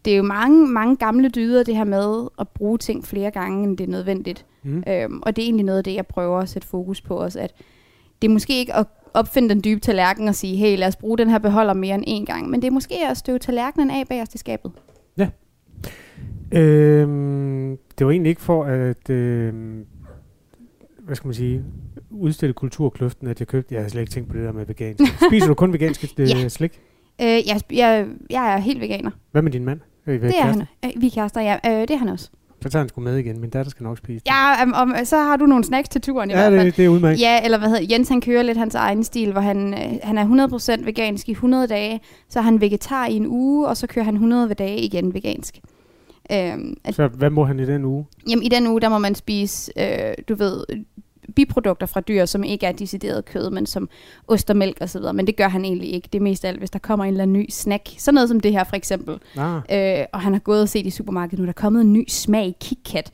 [0.06, 3.64] det er jo mange, mange gamle dyder, det her med at bruge ting flere gange,
[3.64, 4.46] end det er nødvendigt.
[4.64, 4.84] Mm.
[4.88, 7.40] Øhm, og det er egentlig noget af det, jeg prøver at sætte fokus på også,
[7.40, 7.54] at
[8.22, 11.18] det er måske ikke at opfinde den dybe tallerken og sige, hey, lad os bruge
[11.18, 14.08] den her beholder mere end én gang, men det er måske at støve tallerkenen af
[14.10, 14.72] bagerst i skabet.
[16.54, 19.86] Øhm, det var egentlig ikke for at, øhm,
[21.00, 21.64] hvad skal man sige,
[22.10, 25.04] udstille kulturkløften, at jeg købte, jeg har slet ikke tænkt på det der med vegansk.
[25.30, 26.48] Spiser du kun vegansk øh, Ja.
[26.50, 26.80] slik?
[27.22, 29.12] Øh, jeg, jeg, jeg er helt veganer.
[29.32, 29.80] Hvad med din mand?
[30.08, 30.62] Øh, Det er han.
[30.86, 31.58] Øh, vi er kærester, ja.
[31.66, 32.30] Øh, det er han også.
[32.64, 33.40] Så tager han sgu med igen.
[33.42, 34.32] Min datter skal nok spise det.
[34.32, 36.66] Ja, um, um, så har du nogle snacks til turen i ja hvert fald.
[36.66, 37.22] det, det er udmærket.
[37.22, 40.18] Ja, eller hvad hedder Jens han kører lidt hans egen stil, hvor han, øh, han
[40.18, 40.26] er
[40.82, 44.06] 100% vegansk i 100 dage, så er han vegetar i en uge, og så kører
[44.06, 45.60] han 100 dage igen vegansk.
[46.32, 48.06] Øhm, at, Så hvad må han i den uge?
[48.30, 50.64] jamen, i den uge, der må man spise, øh, du ved,
[51.32, 53.90] biprodukter fra dyr, som ikke er decideret kød, men som
[54.28, 56.10] ost og mælk osv., men det gør han egentlig ikke.
[56.14, 57.90] Det er mest alt, hvis der kommer en eller anden ny snack.
[57.98, 59.20] Sådan noget som det her for eksempel.
[59.38, 61.94] Ah, Øh, og han har gået og set i supermarkedet, nu er der kommet en
[61.94, 63.12] ny smag i KitKat,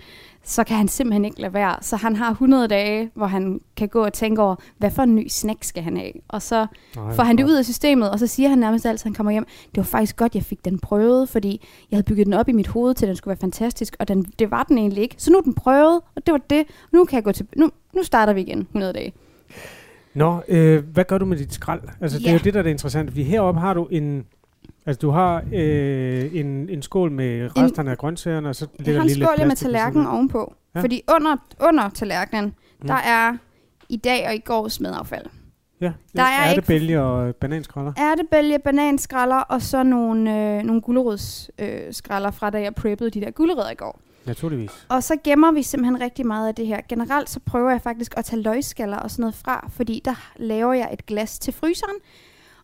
[0.47, 1.75] så kan han simpelthen ikke lade være.
[1.81, 5.15] Så han har 100 dage, hvor han kan gå og tænke over, hvad for en
[5.15, 6.11] ny snack skal han have?
[6.27, 9.01] Og så nej, får han det ud af systemet, og så siger han nærmest altid,
[9.01, 12.05] at han kommer hjem, det var faktisk godt, jeg fik den prøvet, fordi jeg havde
[12.05, 14.51] bygget den op i mit hoved til, at den skulle være fantastisk, og den, det
[14.51, 15.15] var den egentlig ikke.
[15.17, 16.63] Så nu er den prøvet, og det var det.
[16.93, 19.13] Nu kan jeg gå til, nu, nu starter vi igen 100 dage.
[20.13, 21.81] Nå, øh, hvad gør du med dit skrald?
[22.01, 23.11] Altså, det er jo det, der er det interessante.
[23.11, 24.25] Fordi heroppe har du en...
[24.87, 29.01] Altså, du har øh, en, en skål med resterne af grøntsagerne, og så ligger har
[29.01, 30.81] en lige lidt skål med tallerken ovenpå, Ja.
[30.81, 32.45] fordi under, under tallerkenen,
[32.81, 32.87] Mm.
[32.87, 33.37] der er
[33.89, 35.25] i dag og i går smedaffald.
[35.81, 37.93] Ja, Der er ærtebælge og bananskralder.
[37.99, 43.31] ærtebælge, bananskralder og så nogle, øh, nogle gulerodsskralder øh, fra da jeg preppede de der
[43.31, 43.99] gulerødder i går.
[44.25, 44.85] Naturligvis.
[44.89, 46.79] Og så gemmer vi simpelthen rigtig meget af det her.
[46.89, 50.73] Generelt så prøver jeg faktisk at tage løgskaller og sådan noget fra, fordi der laver
[50.73, 51.95] jeg et glas til fryseren.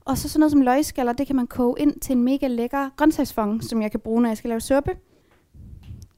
[0.06, 2.90] Og så sådan noget som løgskaller, det kan man koge ind til en mega lækker
[2.98, 4.92] grøntsagsfond, som jeg kan bruge, når jeg skal lave suppe.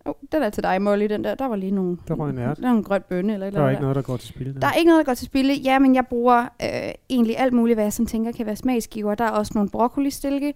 [0.05, 1.35] Oh, den er til dig, Molly, den der.
[1.35, 2.57] Der var lige nogle, Der røg en ært.
[2.57, 3.73] der er en grøn bønne eller et Der eller er andet.
[3.77, 4.61] ikke noget, der går til spil.
[4.61, 5.53] Der er ikke noget, der går til spilde.
[5.53, 9.15] Ja, men jeg bruger øh, egentlig alt muligt, hvad jeg sådan tænker kan være smagsgiver.
[9.15, 10.53] Der er også nogle broccolistilke.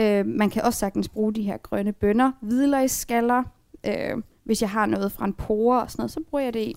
[0.00, 2.32] Øh, man kan også sagtens bruge de her grønne bønner.
[2.40, 3.42] Hvidløgsskaller.
[3.86, 3.92] Øh,
[4.44, 6.74] hvis jeg har noget fra en pore og sådan noget, så bruger jeg det i.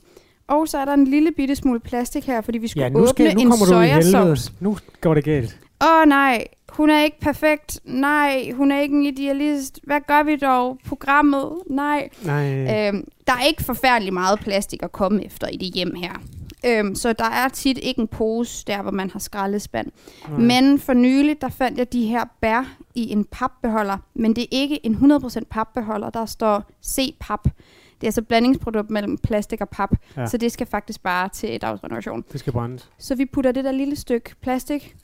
[0.47, 2.99] Og så er der en lille bitte smule plastik her, fordi vi skulle Ja, nu,
[2.99, 4.51] åbne skal, nu en sojasauce.
[4.59, 5.59] Nu går det galt.
[5.83, 7.79] Åh oh, nej, hun er ikke perfekt.
[7.85, 9.79] Nej, hun er ikke en idealist.
[9.83, 10.79] Hvad gør vi dog?
[10.87, 11.49] Programmet?
[11.69, 12.09] Nej.
[12.25, 16.13] Nej, Øhm, der er ikke forfærdelig meget plastik at komme efter i det hjem her.
[16.65, 19.91] Øhm, så der er tit ikke en pose der, hvor man har skraldespand.
[20.29, 20.39] nej.
[20.39, 23.97] Men for nylig, der fandt jeg de her bær i en papbeholder.
[24.15, 26.09] Men det er ikke en 100% papbeholder.
[26.09, 27.43] Der står C-pap.
[27.43, 29.89] Det er altså blandingsprodukt mellem plastik og pap.
[30.17, 30.27] Ja.
[30.27, 32.23] Så det skal faktisk bare til dagsrenovation.
[32.31, 32.89] Det skal brændes.
[32.97, 34.95] Så vi putter det der lille stykke plastik,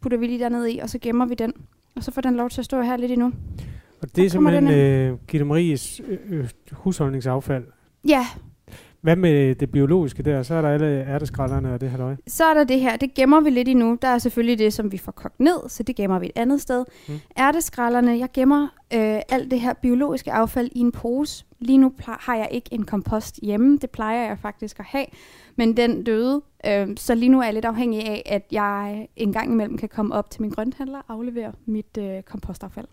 [0.00, 1.52] putter vi lige derned i, og så gemmer vi den.
[1.96, 3.32] Og så får den lov til at stå her lidt endnu.
[4.02, 7.64] Og det er simpelthen øh, Gitte Maries øh, øh, husholdningsaffald.
[8.08, 8.26] Ja,
[9.00, 10.42] Hvad med det biologiske der?
[10.42, 12.16] Så er der alle ærteskralderne og det her løg.
[12.26, 13.98] Så er der det her, det gemmer vi lidt endnu.
[14.02, 16.60] Der er selvfølgelig det, som vi får kogt ned, så det gemmer vi et andet
[16.60, 16.84] sted.
[17.08, 17.14] Mm.
[17.38, 18.62] Ærteskralderne, jeg gemmer
[18.94, 21.44] øh, alt det her biologiske affald i en pose.
[21.60, 25.06] Lige nu har jeg ikke en kompost hjemme, det plejer jeg faktisk at have,
[25.56, 26.42] men den døde.
[26.66, 29.88] Øh, så lige nu er jeg lidt afhængig af, at jeg en gang imellem kan
[29.88, 32.86] komme op til min grønthandler og aflevere mit øh, kompostaffald.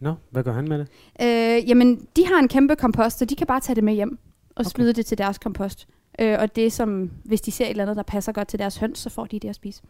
[0.00, 0.88] Nå, hvad gør han med det?
[1.22, 4.18] Øh, jamen, de har en kæmpe kompost, så de kan bare tage det med hjem
[4.56, 4.70] og okay.
[4.70, 5.88] smide det til deres kompost.
[6.20, 8.76] Øh, og det som, hvis de ser et eller andet, der passer godt til deres
[8.76, 9.82] høns, så får de det at spise.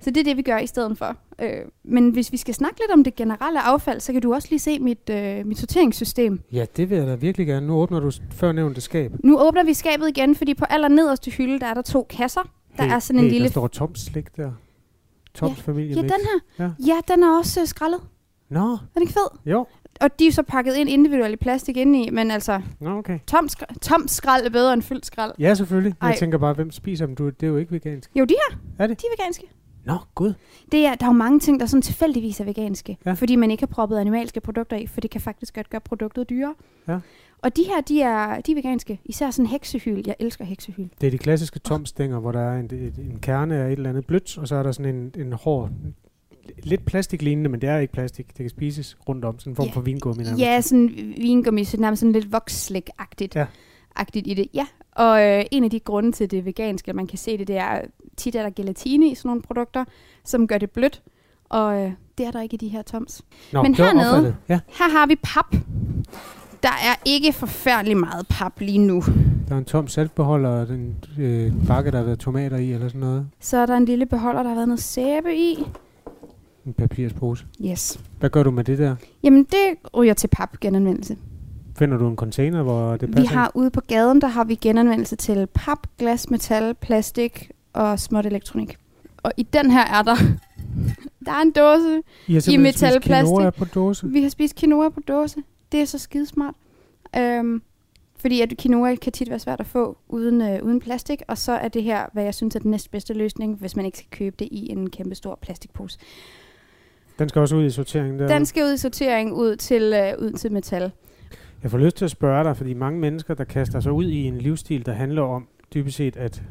[0.00, 1.16] Så det er det, vi gør i stedet for.
[1.42, 1.50] Øh,
[1.84, 4.58] men hvis vi skal snakke lidt om det generelle affald, så kan du også lige
[4.60, 6.40] se mit, øh, mit sorteringssystem.
[6.52, 7.66] Ja, det vil jeg da virkelig gerne.
[7.66, 9.12] Nu åbner du s- før nævnte skab.
[9.24, 12.40] Nu åbner vi skabet igen, fordi på allernederste hylde, der er der to kasser.
[12.76, 13.44] Der er sådan en hey, lille...
[13.44, 14.50] Der står Toms slik der.
[15.34, 16.64] Toms familie Ja, den her.
[16.64, 16.70] Ja.
[16.86, 18.00] Ja, den er også øh, skrællet.
[18.50, 19.38] Nå, Er den ikke fed?
[19.52, 19.66] jo.
[20.00, 23.18] Og de er så pakket ind individuelt i plastik indeni, men altså, Nå, okay.
[23.26, 25.32] tom, skr- tom skrald er bedre end fyldt skrald.
[25.38, 25.94] Ja, selvfølgelig.
[26.02, 26.16] Jeg Ej.
[26.16, 27.14] tænker bare, hvem spiser dem?
[27.16, 28.10] Du, det er jo ikke vegansk.
[28.14, 28.58] Jo, de her.
[28.78, 29.00] Er det?
[29.00, 29.44] De er veganske.
[29.86, 30.32] Nå, gud.
[30.72, 33.12] Det er, der er jo mange ting, der sådan tilfældigvis er veganske, Ja.
[33.12, 36.30] fordi man ikke har proppet animalske produkter i, for det kan faktisk godt gøre produktet
[36.30, 36.54] dyrere.
[36.88, 36.98] Ja.
[37.38, 39.00] Og de her, de er, de er veganske.
[39.04, 40.02] Især sådan heksehyl.
[40.06, 40.88] Jeg elsker heksehyl.
[41.00, 43.90] Det er de klassiske tomstænger, hvor der er en, en, en kerne af et eller
[43.90, 45.70] andet blødt, og så er der sådan en, en hård,
[46.62, 48.26] lidt plastiklignende, men det er ikke plastik.
[48.28, 49.72] Det kan spises rundt om, sådan en form Ja.
[49.72, 50.42] for vingummi nærmest.
[50.42, 53.36] Ja, sådan vingummi, så nærmest sådan lidt vokslæg-agtigt.
[53.36, 53.46] Ja.
[53.96, 54.46] Agtigt i det.
[54.54, 57.48] Ja, og øh, en af de grunde til det veganske, at man kan se det,
[57.48, 57.80] det er,
[58.16, 59.84] tit er der gelatine i sådan nogle produkter,
[60.24, 61.02] som gør det blødt.
[61.48, 63.22] Og øh, det er der ikke i de her toms.
[63.52, 64.36] Nå, Men hernede-.
[64.48, 65.56] Ja, Her har vi pap.
[66.62, 69.02] Der er ikke forfærdelig meget pap lige nu.
[69.48, 72.88] der er en tom saltbeholder, og den øh, bakke, der har været tomater i, eller
[72.88, 73.26] sådan noget.
[73.40, 75.64] Så er der en lille beholder, der har været noget sæbe i.
[76.66, 77.44] En papirspose.
[77.64, 78.00] Yes.
[78.20, 78.96] Hvad gør du med det der?
[79.22, 81.16] Jamen, det ryger til pap genanvendelse.
[81.78, 83.34] Finder du en container, hvor det Vi passer?
[83.34, 88.26] har ude på gaden, der har vi genanvendelse til pap, glas, metal, plastik og småt
[88.26, 88.76] elektronik.
[89.16, 90.16] Og i den her er der,
[91.26, 92.02] der er en dåse.
[92.52, 93.54] I metalplastik.
[93.58, 94.08] på dåse.
[94.08, 95.42] Vi har spist quinoa på dåse.
[95.72, 96.54] Det er så skidesmart.
[97.16, 97.62] Øhm,
[98.18, 101.52] fordi at quinoa kan tit være svært at få uden, øh, uden plastik, og så
[101.52, 104.36] er det her, hvad jeg synes er den næstbedste løsning, hvis man ikke skal købe
[104.38, 105.98] det i en kæmpe stor plastikpose.
[107.18, 108.28] Den skal også ud i sorteringen der.
[108.28, 110.90] Den skal ud i sortering ud til, øh, ud til metal.
[111.62, 114.24] Jeg får lyst til at spørge dig, fordi mange mennesker, der kaster sig ud i
[114.24, 116.42] en livsstil, der handler om dybest set, at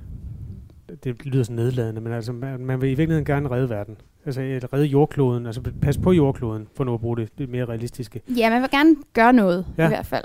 [1.03, 3.97] det lyder så nedladende, men altså, man, man vil i virkeligheden gerne redde verden.
[4.25, 7.65] Altså at redde jordkloden, altså pas på jordkloden, for nu at bruge det, det mere
[7.65, 8.21] realistiske.
[8.37, 9.85] Ja, man vil gerne gøre noget, Ja.
[9.85, 10.23] i hvert fald.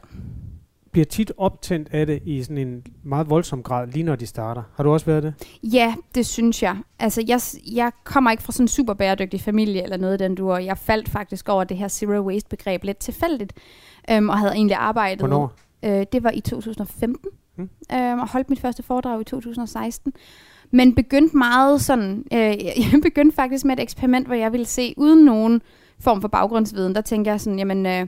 [0.93, 4.63] Bliver tit optændt af det i sådan en meget voldsom grad, lige når de starter.
[4.77, 5.35] Har du også været det?
[5.63, 6.77] Ja, det synes jeg.
[6.99, 7.41] Altså, jeg,
[7.75, 10.79] jeg kommer ikke fra sådan en super bæredygtig familie eller noget den du, og jeg
[10.79, 13.53] faldt faktisk over det her zero waste begreb lidt tilfældigt,
[14.11, 15.19] øhm, og havde egentlig arbejdet.
[15.21, 15.53] Hvornår?
[15.85, 17.71] Øh, det var i 2015, Hmm.
[17.93, 20.13] øhm, og holdt mit første foredrag i 2016.
[20.71, 22.39] Men begyndte meget sådan, øh,
[22.93, 25.63] jeg begyndte faktisk med et eksperiment, hvor jeg ville se uden nogen
[26.01, 26.95] form for baggrundsviden.
[26.95, 28.07] Der tænkte jeg sådan, jamen, øh,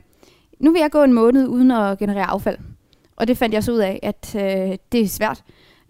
[0.61, 2.59] nu vil jeg gå en måned uden at generere affald.
[3.17, 5.45] Og det fandt jeg så ud af, at øh, det er svært.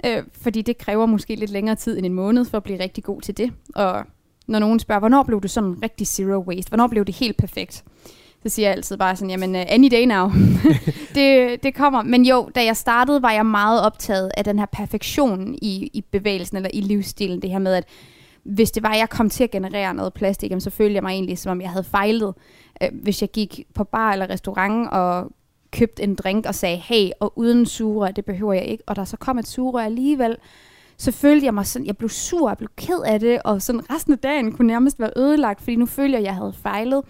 [0.07, 3.05] Øh, fordi det kræver måske lidt længere tid end en måned for at blive rigtig
[3.05, 3.53] god til det.
[3.75, 4.05] Og
[4.47, 6.69] når nogen spørger, hvornår blev du sådan rigtig zero waste?
[6.69, 7.85] Hvornår blev det helt perfekt?
[8.43, 10.31] Så siger jeg altid bare sådan, jamen, uh, any day now.
[11.15, 12.03] det, det kommer.
[12.03, 16.05] Men jo, da jeg startede, var jeg meget optaget af den her perfektion i, i
[16.13, 17.43] bevægelsen eller i livsstilen.
[17.43, 17.85] Det her med, at
[18.43, 21.03] hvis det var, at jeg kom til at generere noget plastik, jamen, så følte jeg
[21.03, 22.35] mig egentlig, som om jeg havde fejlet.
[22.83, 25.31] Øh, hvis jeg gik på bar eller restaurant og
[25.73, 29.05] købte en drink og sagde, hey, og uden sugerør, det behøver jeg ikke, og der
[29.05, 30.37] så kom et sugerør alligevel,
[30.97, 33.91] så følte jeg mig sådan, jeg blev sur, jeg blev ked af det, og sådan
[33.91, 37.03] resten af dagen kunne nærmest være ødelagt, fordi nu følte jeg, at jeg havde fejlet.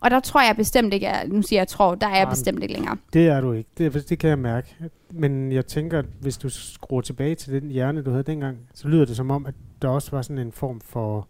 [0.00, 2.30] Og der tror jeg bestemt ikke, at, nu siger jeg tror, der er jeg Jamen,
[2.30, 2.96] bestemt ikke længere.
[3.12, 3.70] Det er du ikke.
[3.78, 4.76] Det, det kan jeg mærke.
[5.10, 8.88] Men jeg tænker, at hvis du skruer tilbage til den hjerne, du havde dengang, så
[8.88, 11.28] lyder det som om, at der også var sådan en form for...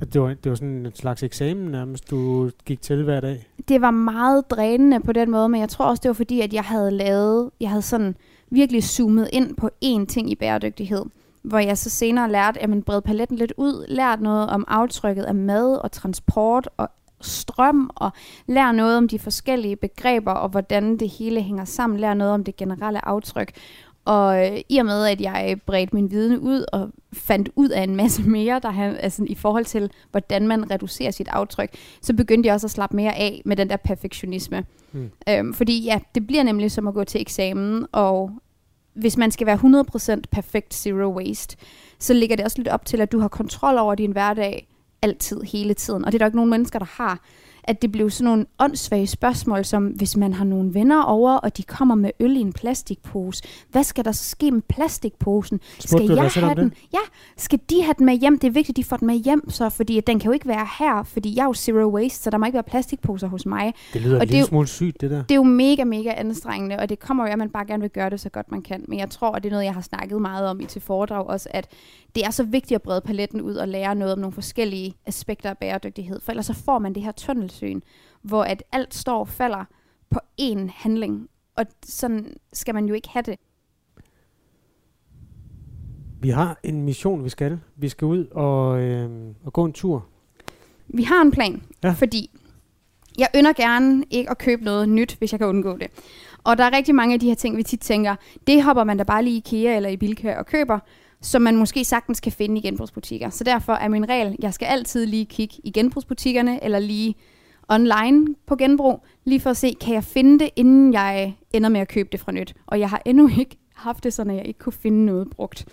[0.00, 3.46] At det var, det var sådan en slags eksamen nærmest, du gik til hver dag.
[3.68, 6.52] det var meget drænende på den måde, men jeg tror også, det var fordi, at
[6.52, 8.16] jeg havde lavet, jeg havde sådan
[8.50, 11.04] virkelig zoomet ind på én ting i bæredygtighed,
[11.42, 15.22] hvor jeg så senere lærte, at man bred paletten lidt ud, lært noget om aftrykket
[15.22, 18.10] af mad og transport og strøm, og
[18.46, 22.44] lære noget om de forskellige begreber, og hvordan det hele hænger sammen, lære noget om
[22.44, 23.52] det generelle aftryk.
[24.04, 27.82] Og øh, i og med, at jeg bredte min viden ud og fandt ud af
[27.82, 31.70] en masse mere, der han, altså, i forhold til, hvordan man reducerer sit aftryk,
[32.02, 34.64] så begyndte jeg også at slappe mere af med den der perfektionisme.
[34.92, 35.10] Mm.
[35.28, 38.30] Øhm, fordi ja, det bliver nemlig som at gå til eksamen, og
[38.94, 39.58] hvis man skal være
[40.16, 41.56] 100% perfekt zero waste,
[41.98, 44.68] så ligger det også lidt op til, at du har kontrol over din hverdag
[45.02, 46.04] altid, hele tiden.
[46.04, 47.20] Og det er der ikke nogen mennesker, der har.
[47.68, 51.56] At det blev sådan nogle åndssvage spørgsmål, som hvis man har nogle venner over, og
[51.56, 55.60] de kommer med øl i en plastikpose, hvad skal der så ske med plastikposen?
[55.78, 56.70] Spurgte Skal jeg have den?
[56.70, 56.78] det?
[56.92, 56.98] Ja,
[57.36, 58.38] skal de have den med hjem?
[58.38, 60.48] Det er vigtigt, at de får den med hjem, så, fordi den kan jo ikke
[60.48, 63.46] være her, fordi jeg er jo zero waste, så der må ikke være plastikposer hos
[63.46, 63.74] mig.
[63.92, 65.22] Det lyder Og en det er lille smule sygt, det der.
[65.22, 67.90] Det er jo mega, mega anstrengende, og det kommer jo at man bare gerne vil
[67.90, 68.84] gøre det så godt man kan.
[68.88, 71.26] Men jeg tror, at det er noget, jeg har snakket meget om i til foredrag
[71.26, 71.68] også, at
[72.14, 75.50] det er så vigtigt at brede paletten ud og lære noget om nogle forskellige aspekter
[75.50, 76.20] af bæredygtighed.
[76.20, 77.12] For ellers så får man det her
[77.58, 77.80] tunnelsyn,
[78.22, 79.64] hvor at alt står og falder
[80.10, 81.28] på én handling.
[81.56, 83.36] Og sådan skal man jo ikke have det.
[86.20, 87.58] Vi har en mission, vi skal.
[87.76, 89.10] Vi skal ud og, øh,
[89.44, 90.06] og gå en tur.
[90.88, 91.90] Vi har en plan, Ja.
[91.90, 92.30] fordi
[93.18, 95.86] jeg ynder gerne ikke at købe noget nyt, hvis jeg kan undgå det.
[96.44, 98.16] Og der er rigtig mange af de her ting, vi tit tænker,
[98.46, 100.78] det hopper man da bare lige i IKEA eller i Bilka og køber,
[101.20, 103.30] som man måske sagtens kan finde i genbrugsbutikker.
[103.30, 107.14] Så derfor er min regel, jeg skal altid lige kigge i genbrugsbutikkerne, eller lige
[107.68, 111.80] online på genbrug, lige for at se, kan jeg finde det, inden jeg ender med
[111.80, 112.54] at købe det fra nyt.
[112.66, 115.66] Og jeg har endnu ikke haft det sådan, at jeg ikke kunne finde noget brugt.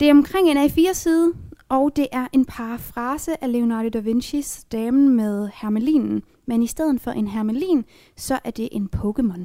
[0.00, 1.32] Det er omkring en A4-side,
[1.68, 6.22] og det er en parafrase af Leonardo da Vinci's Damen med Hermelinen.
[6.46, 7.84] Men i stedet for en hermelin,
[8.16, 9.40] så er det en Pokémon.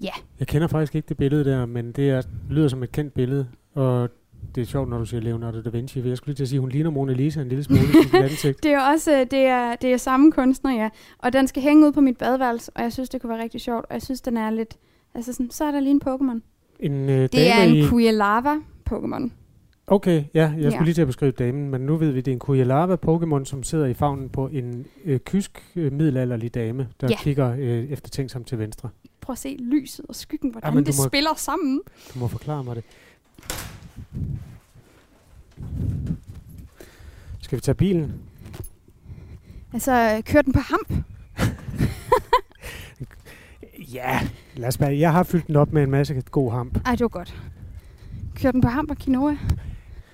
[0.00, 3.48] Jeg kender faktisk ikke det billede der, men det er, lyder som et kendt billede.
[3.74, 4.08] Og
[4.54, 6.48] det er sjovt, når du siger Leonardo da Vinci, for jeg skulle lige til at
[6.48, 7.80] sige, hun ligner Mona Lisa en lille smule
[8.12, 8.62] i ansigt.
[8.64, 10.88] Det er også øh, det er, det er samme kunstner, ja.
[11.18, 13.60] Og den skal hænge ud på mit badeværelse, og jeg synes, det kunne være rigtig
[13.60, 13.84] sjovt.
[13.88, 14.76] Og jeg synes, den er lidt...
[15.14, 16.40] Altså sådan, så er der lige en Pokémon.
[16.80, 17.86] En øh, Det er en i...
[17.88, 18.54] Quilava
[18.90, 19.30] Pokémon.
[19.86, 20.82] Okay, ja, jeg skulle Ja.
[20.84, 23.62] lige til at beskrive damen, men nu ved vi, det er en Kujalava Pokémon, som
[23.62, 27.16] sidder i favnen på en øh, kysk øh, middelalderlig dame, der Ja.
[27.16, 28.88] kigger øh, eftertænksomt til venstre.
[29.20, 31.80] Prøv at se lyset og skyggen, hvordan du det må- spiller sammen.
[32.14, 32.84] Du må forklare mig det.
[37.40, 38.12] Skal vi tage bilen?
[39.72, 40.92] Altså, kør den på hamp.
[43.92, 44.20] Ja,
[44.56, 44.98] lad os bare.
[44.98, 46.78] Jeg har fyldt den op med en masse god hamp.
[46.86, 47.34] Ej, det var godt.
[48.36, 49.36] Kør den på hamp og quinoa.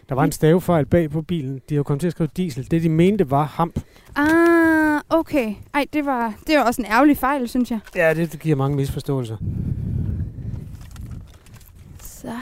[0.08, 1.60] Der var en stavefejl bag på bilen.
[1.68, 2.70] De har kommet til at skrive diesel.
[2.70, 3.80] Det, de mente, var hamp.
[4.16, 5.54] Ah, okay.
[5.74, 7.80] Ej, det var, det var også en ærgerlig fejl, synes jeg.
[7.94, 9.36] Ja, det giver mange misforståelser.
[12.00, 12.32] Så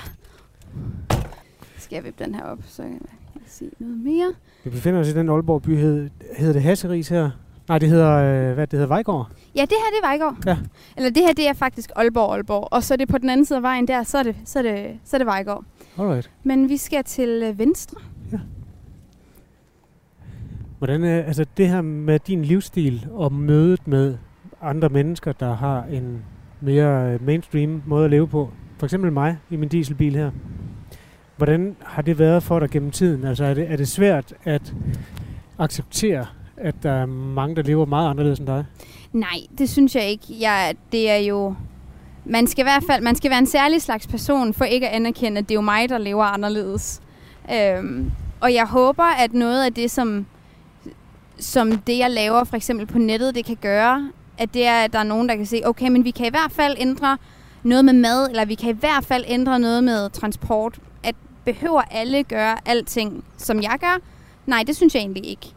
[1.92, 3.00] skal jeg vippe den her op, så kan
[3.34, 4.32] jeg sige noget mere.
[4.64, 5.76] Vi befinder os i den Aalborg by.
[5.76, 7.30] Hed, hedder det Hasseris her?
[7.68, 9.30] Nej, det hedder, øh, hvad det hedder, Vejgaard.
[9.54, 10.36] Ja, det her det er Vejgaard.
[10.46, 10.58] Ja.
[10.96, 12.68] Eller det her det er faktisk Aalborg, Aalborg.
[12.70, 14.58] Og så er det på den anden side af vejen der, så er det, så
[14.58, 15.64] er det, så er det Vejgaard.
[15.98, 16.30] Alright.
[16.42, 18.00] Men vi skal til øh, venstre.
[20.78, 24.16] Hvordan er altså det her med din livsstil og mødet med
[24.62, 26.24] andre mennesker, der har en
[26.60, 28.50] mere øh, mainstream måde at leve på?
[28.78, 30.30] For eksempel mig i min dieselbil her.
[31.42, 33.24] Hvordan har det været for dig gennem tiden?
[33.24, 34.74] Altså er det, er det svært at
[35.58, 36.26] acceptere,
[36.56, 38.64] at der er mange, der lever meget anderledes end dig?
[39.12, 40.24] Nej, det synes jeg ikke.
[40.40, 41.54] Jeg, det er jo...
[42.24, 44.96] Man skal i hvert fald man skal være en særlig slags person for ikke at
[44.96, 47.02] anerkende, at det er jo mig, der lever anderledes.
[47.54, 50.26] Øhm, og jeg håber, at noget af det, som,
[51.38, 54.92] som det, jeg laver for eksempel på nettet, det kan gøre, at det er, at
[54.92, 57.18] der er nogen, der kan se, okay, men vi kan i hvert fald ændre
[57.62, 60.78] noget med mad, eller vi kan i hvert fald ændre noget med transport.
[61.44, 63.98] Behøver alle gøre alting, som jeg gør?
[64.46, 65.54] Nej, det synes jeg egentlig ikke.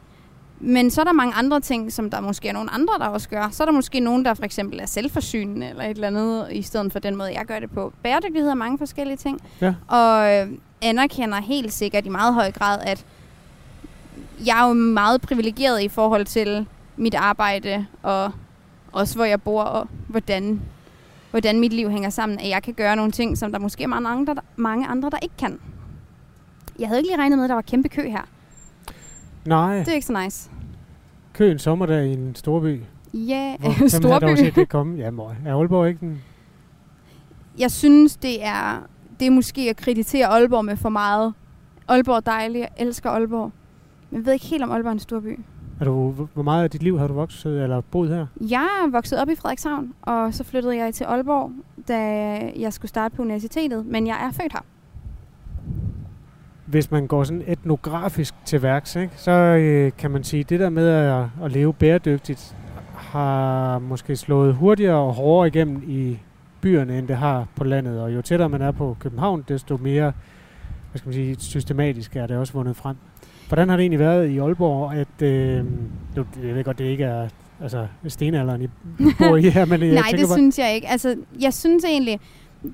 [0.59, 3.29] Men så er der mange andre ting, som der måske er nogle andre, der også
[3.29, 3.49] gør.
[3.51, 6.61] Så er der måske nogen, der for eksempel er selvforsynende eller et eller andet, i
[6.61, 7.93] stedet for den måde, jeg gør det på.
[8.03, 9.41] Bæredygtighed er mange forskellige ting.
[9.61, 9.73] Ja.
[9.87, 10.47] Og øh,
[10.81, 13.05] anerkender helt sikkert i meget høj grad, at
[14.45, 16.67] jeg er jo meget privilegeret i forhold til
[16.97, 18.31] mit arbejde, og
[18.91, 20.61] også hvor jeg bor, og hvordan,
[21.31, 22.39] hvordan mit liv hænger sammen.
[22.39, 25.09] At jeg kan gøre nogle ting, som der måske er mange andre, der, mange andre,
[25.09, 25.59] der ikke kan.
[26.79, 28.21] Jeg havde ikke lige regnet med, at der var kæmpe kø her.
[29.45, 30.49] Nej, Det er ikke så nice.
[31.33, 32.81] kø en sommerdag i en storby.
[33.13, 34.35] Ja, hvem dog storby.
[34.37, 34.97] set det komme?
[34.97, 35.35] Ja, mor.
[35.45, 36.21] Er Aalborg ikke den?
[37.59, 38.87] Jeg synes, det er,
[39.19, 41.33] det er måske at kreditere Aalborg med for meget.
[41.87, 43.51] Aalborg er dejlig, jeg elsker Aalborg.
[44.11, 45.39] Men jeg ved ikke helt, om Aalborg er en stor by.
[45.79, 48.25] Er du, hvor- hvor meget af dit liv har du vokset eller boet her?
[48.41, 51.51] Jeg er vokset op i Frederikshavn, og så flyttede jeg til Aalborg,
[51.87, 51.97] da
[52.59, 53.85] jeg skulle starte på universitetet.
[53.85, 54.61] Men jeg er født her.
[56.75, 60.59] Hvis man går sådan etnografisk til værks, ikke, så øh, kan man sige, at det
[60.59, 62.55] der med at, at leve bæredygtigt
[62.93, 66.17] har måske slået hurtigere og hårdere igennem i
[66.61, 68.01] byerne, end det har på landet.
[68.01, 70.13] Og jo tættere man er på København, desto mere
[70.91, 72.95] hvad skal man sige, systematisk er det også vundet frem.
[73.47, 75.65] Hvordan har det egentlig været i Aalborg, at øh,
[76.15, 77.27] jeg ved godt, det ikke er
[77.61, 78.67] altså, stenalderen, I
[79.17, 80.87] bor i her, men jeg Nej, det bare, synes jeg ikke.
[80.87, 82.19] Altså, jeg synes egentlig,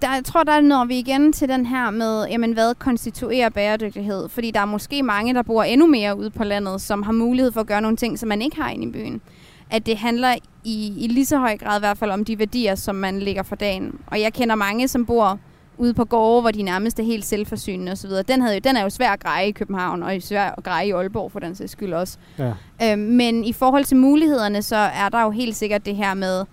[0.01, 4.29] der, jeg tror, der når vi igen til den her med, jamen, hvad konstituerer bæredygtighed?
[4.29, 7.51] Fordi der er måske mange, der bor endnu mere ude på landet, som har mulighed
[7.51, 9.21] for at gøre nogle ting, som man ikke har inde i byen.
[9.69, 12.75] At det handler i, i lige så høj grad i hvert fald om de værdier,
[12.75, 13.99] som man lægger for dagen.
[14.07, 15.39] Og jeg kender mange, som bor
[15.77, 18.09] ude på gårde, hvor de nærmest er helt selvforsynende osv.
[18.27, 20.87] Den, havde, jo- den er jo svær at greje i København, og svær at greje
[20.87, 22.17] i Aalborg for den sags skyld også.
[22.37, 22.53] ja.
[22.83, 26.45] Øh, men i forhold til mulighederne, så er der jo helt sikkert det her med,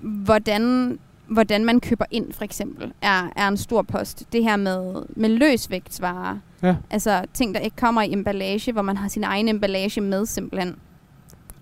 [0.00, 4.32] hvordan, hvordan man køber ind, for eksempel, er, er en stor post.
[4.32, 6.38] Det her med, med løsvægtsvarer.
[6.62, 6.76] Ja.
[6.90, 10.76] Altså ting, der ikke kommer i emballage, hvor man har sin egen emballage med simpelthen.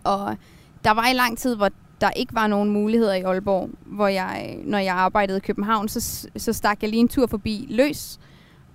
[0.04, 0.36] Og
[0.84, 1.68] der var i lang tid, hvor
[2.00, 6.28] der ikke var nogen muligheder i Aalborg, hvor jeg, når jeg arbejdede i København, så,
[6.36, 8.18] så stak jeg lige en tur forbi Løs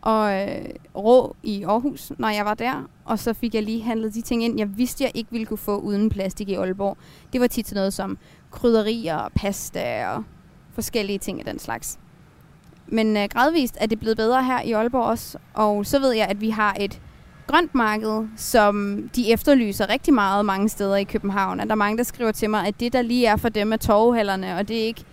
[0.02, 2.90] og øh, Rå i Aarhus, når jeg var der.
[3.06, 5.58] Og så fik jeg lige handlet de ting ind, jeg vidste, jeg ikke ville kunne
[5.58, 6.98] få uden plastik i Aalborg.
[7.34, 8.18] Det var tit sådan noget som
[8.52, 10.24] krydderier og pasta og
[10.76, 12.00] forskellige ting af den slags.
[12.88, 15.38] Men øh, gradvist er det blevet bedre her i Aalborg også.
[15.54, 17.02] Og så ved jeg, at vi har et
[17.48, 21.60] grønt marked, som de efterlyser rigtig meget mange steder i København.
[21.60, 23.74] At der er mange, der skriver til mig, at det der lige er for dem
[23.74, 25.04] er torvehallerne, og det er ikke,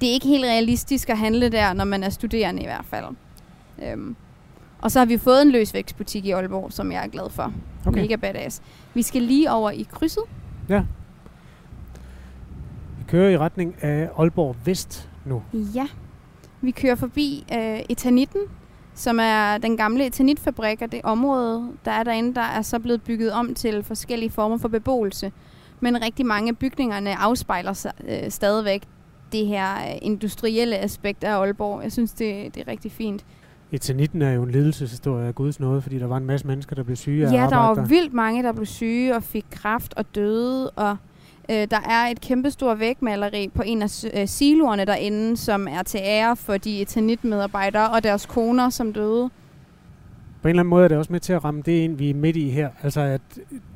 [0.00, 3.04] det er ikke helt realistisk at handle der, når man er studerende i hvert fald.
[3.82, 4.16] Øhm.
[4.80, 7.52] Og så har vi fået en løsvægtsbutik i Aalborg, som jeg er glad for.
[7.86, 8.00] Okay.
[8.00, 8.62] Mega badass.
[8.94, 10.22] Vi skal lige over i krydset.
[10.68, 10.74] Vi
[13.12, 15.42] kører i retning af Aalborg Vest nu.
[15.74, 15.86] Ja.
[16.60, 18.40] Vi kører forbi øh, Etanitten,
[18.94, 23.02] som er den gamle etanitfabrik, og det område, der er derinde, der er så blevet
[23.02, 25.32] bygget om til forskellige former for beboelse.
[25.80, 28.82] Men rigtig mange af bygningerne afspejler sig, øh, stadigvæk
[29.32, 31.82] det her øh, industrielle aspekt af Aalborg.
[31.82, 33.24] Jeg synes, det, det er rigtig fint.
[33.72, 36.82] Etanitten er jo en ledelseshistorie af Guds nåde, fordi der var en masse mennesker, der
[36.82, 40.14] blev syge af Ja, der var vildt mange, der blev syge og fik kræft og
[40.14, 40.96] døde, og
[41.50, 46.00] øh, der er et kæmpestor vægmaleri på en af øh, siloerne derinde, som er til
[46.02, 49.30] ære for de etanit-medarbejdere og deres koner, som døde.
[50.42, 52.10] På en eller anden måde er det også med til at ramme det ind, vi
[52.10, 52.68] er midt i her.
[52.82, 53.20] Altså at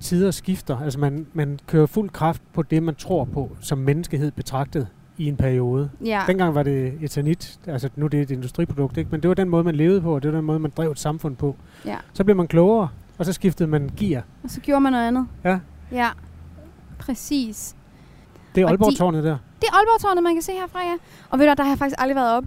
[0.00, 0.79] tider skifter.
[0.81, 5.29] Altså man, man kører fuld kraft på det, man tror på, som menneskehed betragtet i
[5.29, 5.90] en periode.
[6.05, 9.11] Ja, Dengang var det etanit, altså nu er det et industriprodukt, ikke?
[9.11, 10.90] men det var den måde, man levede på, og det var den måde, man drev
[10.90, 11.57] et samfund på.
[11.87, 11.96] ja.
[12.12, 14.22] Så blev man klogere, og så skiftede man gear.
[14.44, 15.26] Og så gjorde man noget andet.
[15.44, 15.59] Ja.
[15.92, 16.09] Ja,
[16.98, 17.76] præcis.
[18.54, 19.38] Det er Og de- Aalborg-tårnet der.
[19.61, 20.94] Det er Aalborg-tårnet, man kan se herfra, ja.
[21.30, 22.44] Og ved du, der har jeg faktisk aldrig været op.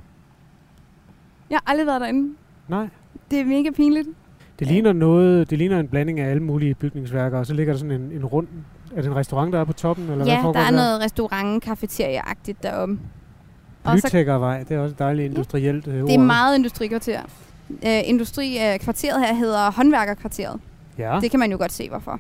[1.49, 2.33] Jeg har aldrig været derinde.
[2.67, 2.87] Nej.
[3.31, 4.07] Det er mega pinligt.
[4.59, 4.71] Det Ja.
[4.71, 7.91] ligner noget, det ligner en blanding af alle mulige bygningsværker, og så ligger der sådan
[8.01, 8.47] en, en rund...
[8.95, 10.09] Er det en restaurant, der er på toppen?
[10.09, 10.71] Eller ja, hvad der er der?
[10.71, 12.99] noget restaurant cafeteria-agtigt deroppe.
[13.91, 16.25] Blytækkervej, det er også et dejligt industrielt øh, Det er ord.
[16.25, 17.21] meget industrikvarter.
[17.69, 17.77] Uh,
[18.09, 20.59] industrikvarteret her hedder håndværkerkvarteret.
[20.97, 21.19] Ja.
[21.21, 22.19] Det kan man jo godt se, hvorfor.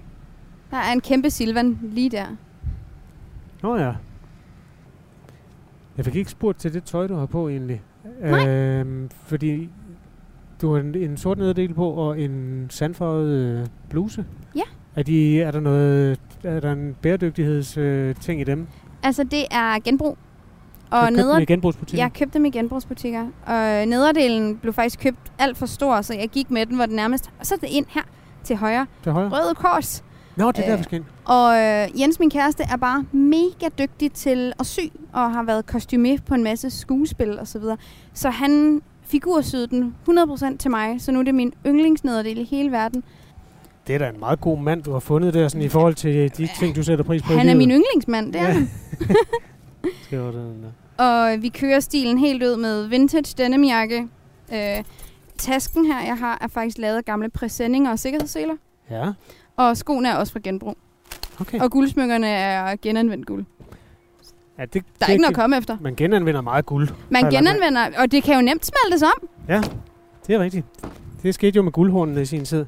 [0.71, 2.25] Der er en kæmpe Silvan lige der.
[3.61, 3.93] Nå ja.
[5.97, 7.81] Jeg fik ikke spurgt til det tøj, du har på egentlig.
[8.21, 8.47] Nej.
[8.47, 9.69] Øhm, fordi
[10.61, 14.25] du har en, en sort nederdel på og en sandfarvet øh, bluse.
[14.55, 14.61] Ja.
[14.95, 18.67] Er, de, er der noget er der en bæredygtigheds øh, ting i dem?
[19.03, 20.17] Altså, det er genbrug.
[20.91, 21.33] Og du købte neder...
[21.33, 22.03] dem i genbrugsbutikken?
[22.03, 23.27] Jeg købte dem i genbrugsbutikker.
[23.45, 26.95] Og nederdelen blev faktisk købt alt for stor, så jeg gik med den, hvor den
[26.95, 27.29] nærmest...
[27.39, 28.01] Og så er det ind her
[28.43, 28.85] til højre.
[29.03, 29.29] Til højre?
[29.29, 30.03] Røde Kors.
[30.35, 31.05] Nå, det er der, Øh, vi skal ind.
[31.25, 34.79] Og øh, Jens, min kæreste, er bare mega dygtig til at sy,
[35.13, 37.77] og har været kostume på en masse skuespil og så videre.
[38.13, 42.71] Så han figursyede den 100% til mig, så nu er det min yndlingsnederdel i hele
[42.71, 43.03] verden.
[43.87, 46.37] Det er da en meget god mand, du har fundet der, sådan i forhold til
[46.37, 48.51] de ting, du sætter pris på Han er min yndlingsmand, det er Ja.
[48.53, 48.69] han.
[50.03, 51.03] Skriver den der.
[51.05, 54.07] Og vi kører stilen helt ud med vintage denimjakke.
[54.53, 54.83] Øh,
[55.37, 58.53] tasken her, jeg har, er faktisk lavet af gamle præsendinger og sikkerhedsseler.
[58.91, 59.05] Ja,
[59.59, 60.77] Og skoene er også fra genbrug.
[61.39, 61.59] okay.
[61.59, 63.45] Og guldsmykkerne er genanvendt guld.
[64.57, 65.77] Ja, det, Der er det, ikke noget at komme efter.
[65.81, 66.89] Man genanvender meget guld.
[67.09, 69.29] Man genanvender, og det kan jo nemt smeltes om.
[70.27, 70.65] Det er rigtigt.
[71.23, 72.65] Det skete jo med guldhornene i sin tid.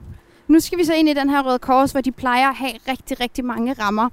[0.47, 2.71] Nu skal vi så ind i den her Røde Kors, hvor de plejer at have
[2.87, 4.09] rigtig, rigtig mange rammer.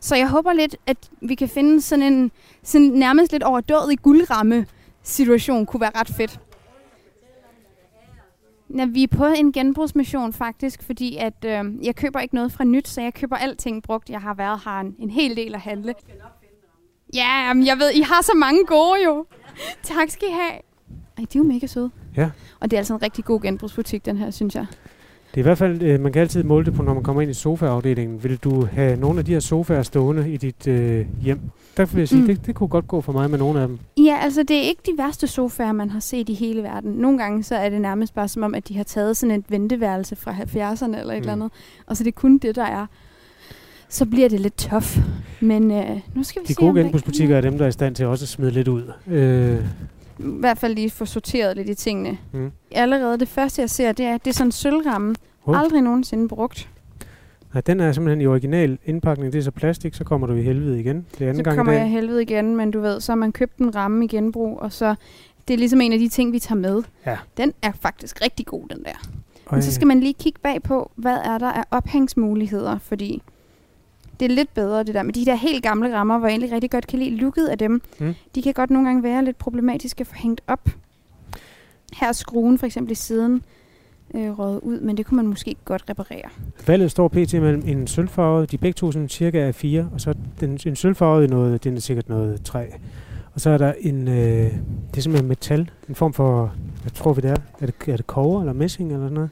[0.00, 2.30] Så jeg håber lidt, at vi kan finde sådan en
[2.62, 4.66] sådan nærmest lidt overdådig guldramme
[5.02, 6.40] situation, kunne være ret fedt.
[8.76, 12.64] Ja, vi er på en genbrugsmission faktisk, fordi at øh, jeg køber ikke noget fra
[12.64, 14.10] nyt, så jeg køber alting brugt.
[14.10, 15.94] Jeg har været her en, en hel del at handle.
[17.14, 19.26] Ja, jamen, jeg ved, I har så mange gode jo.
[19.82, 20.52] tak skal I have.
[21.18, 21.90] Ej, de er jo mega søde.
[22.16, 22.30] Ja.
[22.60, 24.66] Og det er altså en rigtig god genbrugsbutik, den her, synes jeg.
[25.30, 27.22] Det er i hvert fald, øh, man kan altid måle det på, når man kommer
[27.22, 28.24] ind i sofaafdelingen.
[28.24, 31.40] Vil du have nogle af de her sofaer stående i dit øh, hjem?
[31.76, 32.26] Der vil jeg sige, Mm.
[32.26, 33.78] det, det kunne godt gå for mig med nogle af dem.
[33.98, 36.92] Ja, altså det er ikke de værste sofaer, man har set i hele verden.
[36.92, 39.44] Nogle gange så er det nærmest bare som om, at de har taget sådan et
[39.48, 41.20] venteværelse fra 70'erne eller et Mm.
[41.20, 41.50] eller andet.
[41.86, 42.86] Og så det er kun det, der er.
[43.88, 44.98] Så bliver det lidt tof.
[45.40, 47.94] Men øh, nu skal vi De se, gode genbrugsbutikker er dem, der er i stand
[47.94, 48.82] til også at smide lidt ud.
[49.06, 49.56] Øh,
[50.20, 52.18] I hvert fald lige få sorteret lidt i tingene.
[52.32, 52.50] Mm.
[52.72, 55.14] Allerede det første, jeg ser, det er, det er sådan en sølvramme.
[55.40, 55.54] Hov.
[55.56, 56.68] Aldrig nogensinde brugt.
[57.54, 59.32] nej, den er simpelthen i original indpakning.
[59.32, 61.06] Det er så plastik, så kommer du i helvede igen.
[61.12, 61.90] Det er anden Så gang kommer i jeg dag.
[61.90, 64.72] i helvede igen, men du ved, så har man købt en ramme i genbrug, og
[64.72, 64.94] så...
[65.48, 66.82] Det er ligesom en af de ting, vi tager med.
[67.06, 67.16] Ja.
[67.36, 69.08] Den er faktisk rigtig god, den der.
[69.46, 73.22] Og, Men så skal man lige kigge bag på, hvad er der af ophængsmuligheder, fordi
[74.20, 76.52] det er lidt bedre det der med de der helt gamle rammer, hvor jeg egentlig
[76.52, 77.82] rigtig godt kan lide looket af dem.
[77.98, 78.14] Mm.
[78.34, 80.68] De kan godt nogle gange være lidt problematiske at få hængt op.
[81.92, 83.42] Her er skruen for eksempel i siden
[84.14, 86.28] øh, røget ud, men det kunne man måske godt reparere.
[86.66, 87.32] Valget står pt.
[87.32, 91.24] mellem en sølvfarvet, de begge to sådan cirka er fire, og så den, en sølvfarvet
[91.24, 92.66] i noget, den er sikkert noget træ.
[93.34, 97.12] Og så er der en, øh, det er simpelthen metal, en form for, hvad tror
[97.12, 97.36] vi det er?
[97.60, 99.30] Er det, er det kover eller messing eller sådan noget?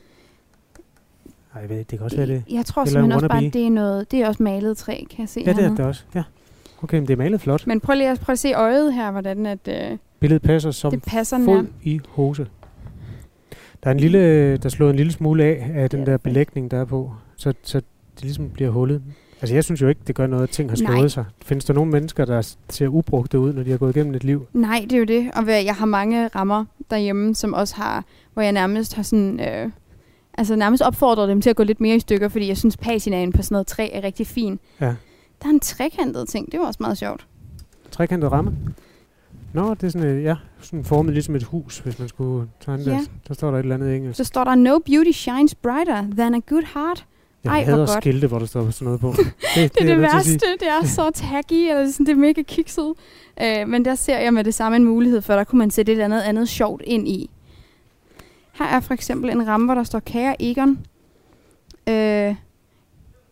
[1.59, 2.43] Nej, jeg ved det kan også være det.
[2.51, 4.77] Jeg tror Eller simpelthen en også bare, at det er noget, det er også malet
[4.77, 6.03] træ, kan jeg se Ja, det er det også.
[6.15, 6.23] Ja.
[6.83, 7.67] Okay, men det er malet flot.
[7.67, 10.91] Men prøv lige at, prøv at se øjet her, hvordan at, øh, Billedet passer som
[10.91, 11.69] det passer fod nær.
[11.83, 12.47] i hose.
[13.85, 16.11] Der er en lille, der er slået en lille smule af af den Ja.
[16.11, 17.79] der belægning, der er på, så, så
[18.15, 19.03] det ligesom bliver hullet.
[19.41, 20.93] Altså jeg synes jo ikke, det gør noget, at ting har Nej.
[20.97, 21.25] slået sig.
[21.45, 24.47] Findes der nogle mennesker, der ser ubrugte ud, når de har gået igennem et liv?
[24.53, 25.31] Nej, det er jo det.
[25.37, 28.05] Og jeg har mange rammer derhjemme, som også har,
[28.35, 29.71] hvor jeg nærmest har sådan, øh,
[30.39, 33.33] altså nærmest opfordret dem til at gå lidt mere i stykker, fordi jeg synes, paginaen
[33.33, 34.59] på sådan noget træ er rigtig fin.
[34.81, 34.87] Ja.
[35.43, 37.27] Der er en trekantet ting, det var også meget sjovt.
[37.91, 38.57] Trekantet ramme?
[39.53, 42.91] Nå, det er sådan, ja, sådan formet ligesom et hus, hvis man skulle tegne Ja.
[42.91, 43.11] det.
[43.29, 44.17] Der står der et eller andet engelsk.
[44.17, 47.07] Så står der, no beauty shines brighter than a good heart.
[47.45, 47.91] Jeg Ej, hader godt.
[47.91, 49.13] skilte, hvor der står sådan noget på.
[49.17, 52.17] Det, Det er det, til at værste, det er så taggy, eller sådan, det er
[52.17, 52.93] mega kikset.
[53.43, 55.93] Øh, men der ser jeg med det samme en mulighed for, der kunne man sætte
[55.93, 57.31] et eller andet andet sjovt ind i.
[58.59, 60.79] Her er for eksempel en ramme, hvor der står Kære Egon.
[61.89, 62.35] Øh,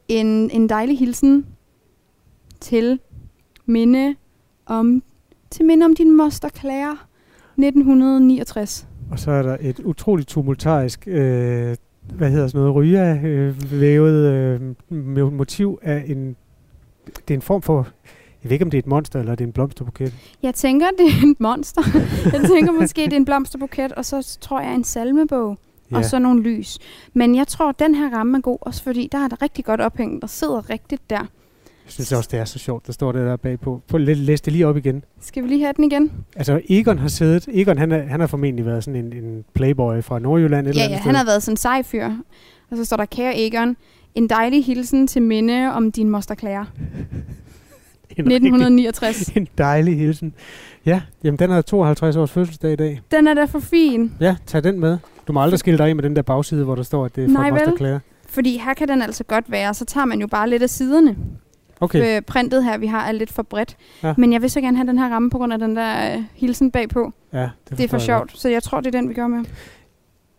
[0.09, 1.47] en, en dejlig hilsen
[2.61, 3.01] til
[3.67, 4.15] minde
[4.67, 5.03] om,
[5.51, 6.97] til minde om din moster Claire
[7.59, 8.89] 1969.
[9.11, 11.77] Og så er der et utroligt tumultarisk, øh,
[12.15, 14.33] hvad hedder sådan noget, ryger øh, vævet
[14.91, 16.37] øh, motiv af en,
[17.07, 17.89] det er en form for,
[18.47, 20.15] jeg ved ikke om det er et monster, eller det er en blomsterbuket.
[20.43, 21.83] Jeg tænker, det er et monster.
[22.33, 25.59] jeg tænker måske, det er en blomsterbuket, og så tror jeg en salmebog.
[25.91, 25.97] ja.
[25.97, 26.79] og så nogle lys.
[27.15, 29.81] Men jeg tror, den her ramme er god, også fordi der er der rigtig godt
[29.81, 31.19] ophængt, der sidder rigtigt der.
[31.85, 33.81] Jeg synes også, det er så sjovt, der står det der bagpå.
[33.89, 35.05] Prøv at læ- læse det lige op igen.
[35.21, 36.13] Skal vi lige have den igen?
[36.37, 40.03] Altså, Egon har siddet, Egon han, er, han har formentlig været sådan en, en playboy
[40.03, 40.67] fra Nordjylland.
[40.67, 42.07] Et eller Ja, andet ja, han har været sådan en sej fyr.
[42.71, 43.77] Og så står der, kære Egon,
[44.15, 46.35] en dejlig hilsen til minde om din moster
[48.17, 49.29] En, rigtig, 1969.
[49.37, 50.35] en dejlig hilsen.
[50.87, 53.01] Ja, jamen den har 52 års fødselsdag i dag.
[53.11, 54.13] Den er da for fin.
[54.21, 54.99] Ja, tag den med.
[55.29, 57.25] Du må aldrig skille dig af med den der bagside, hvor der står, at det
[57.25, 57.77] er fra Nej, vel?
[57.77, 58.01] Claire.
[58.29, 59.75] Fordi her kan den altså godt være.
[59.75, 61.17] Så tager man jo bare lidt af siderne.
[61.81, 63.77] Okay, Øh, printet her, vi har, er lidt for bredt.
[64.03, 64.15] Ja.
[64.19, 66.23] Men jeg vil så gerne have den her ramme på grund af den der øh,
[66.35, 67.13] hilsen bagpå.
[67.33, 67.39] ja,
[67.69, 68.39] det, Det er for sjovt.
[68.39, 69.45] Så jeg tror, det er den, vi gør med.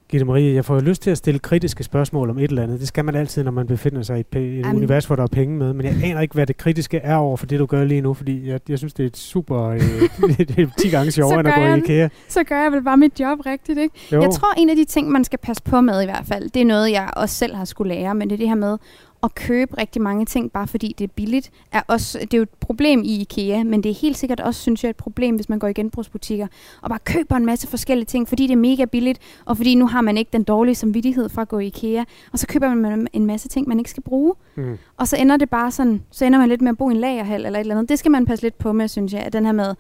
[0.10, 2.80] Gitte Marie, jeg får jo lyst til at stille kritiske spørgsmål om et eller andet.
[2.80, 4.76] Det skal man altid, når man befinder sig i et, et Jamen.
[4.76, 5.74] univers, hvor der er penge med.
[5.74, 8.14] Men jeg aner ikke, hvad det kritiske er over for det, du gør lige nu.
[8.14, 9.64] Fordi jeg, jeg synes, det er et super...
[9.64, 9.80] Øh,
[10.38, 12.08] det er 10 gange sjovere, end at gå i IKEA.
[12.28, 13.96] Så gør jeg vel bare mit job rigtigt, ikke?
[14.12, 14.22] Jo.
[14.22, 16.62] Jeg tror, en af de ting, man skal passe på med i hvert fald, det
[16.62, 18.78] er noget, jeg også selv har skulle lære, men det er det her med
[19.24, 21.52] at købe rigtig mange ting, bare fordi det er billigt.
[21.72, 24.62] Er også, det er jo et problem i IKEA, men det er helt sikkert også,
[24.62, 26.48] synes jeg, et problem, hvis man går i genbrugsbutikker
[26.82, 29.88] og bare køber en masse forskellige ting, fordi det er mega billigt, og fordi nu
[29.88, 32.04] har man ikke den dårlige samvittighed for at gå i IKEA,
[32.34, 34.34] og så køber man en masse ting, man ikke skal bruge.
[34.56, 34.78] Mm.
[34.98, 37.00] Og så ender det bare sådan, så ender man lidt med at bo i en
[37.00, 37.90] lagerhal eller et eller andet.
[37.90, 39.76] Det skal man passe lidt på med, synes jeg, at den her med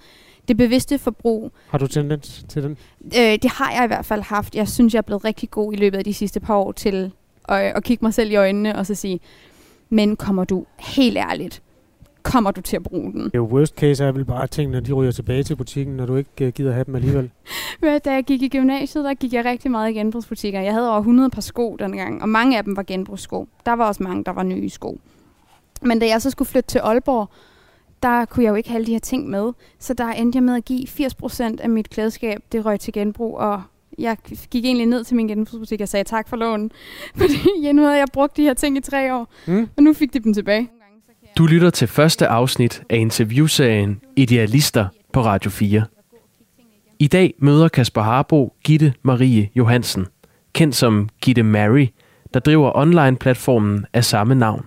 [0.47, 2.77] det bevidste forbrug, Har du tendens til den?
[3.05, 4.55] Øh, det har jeg i hvert fald haft.
[4.55, 7.11] Jeg synes, jeg er blevet rigtig god i løbet af de sidste par år til
[7.48, 9.20] at, at kigge mig selv i øjnene og så sige,
[9.89, 11.62] men kommer du helt ærligt,
[12.24, 13.32] kommer du til at bruge den.
[13.36, 16.16] Jo worst case er vel bare ting, når de ryger tilbage til butikken, når du
[16.16, 17.32] ikke uh, gider have dem alligevel.
[18.06, 20.62] Da jeg gik i gymnasiet, der gik jeg rigtig meget i genbrugsbutikker.
[20.62, 23.48] Jeg havde over 100 par sko dengang, og mange af dem var genbrugssko.
[23.66, 25.00] Der var også mange, der var nye sko.
[25.82, 27.30] Men da jeg så skulle flytte til Aalborg,
[28.04, 29.54] der kunne jeg jo ikke have alle de her ting med.
[29.80, 33.38] Så der endte jeg med at give 80% af mit klædeskab, det røg til genbrug,
[33.38, 33.62] og
[33.98, 34.18] jeg
[34.52, 36.72] gik egentlig ned til min genbrugsbutik og sagde tak for lånen.
[37.18, 37.34] Fordi
[37.64, 39.68] ja, nu havde jeg brugt de her ting i tre år, Mm?
[39.78, 40.70] og nu fik de dem tilbage.
[41.38, 45.84] Du lytter til første afsnit af interviewserien Idealister på Radio 4.
[47.00, 50.06] I dag møder Kasper Harbo Gitte Marie Johansen,
[50.54, 51.88] kendt som Gitte Mary,
[52.34, 54.66] der driver online-platformen af samme navn.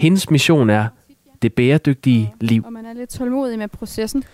[0.00, 0.86] Hendes mission er
[1.42, 2.62] det bæredygtige liv.
[2.66, 4.24] Og man er lidt tålmodig med processen.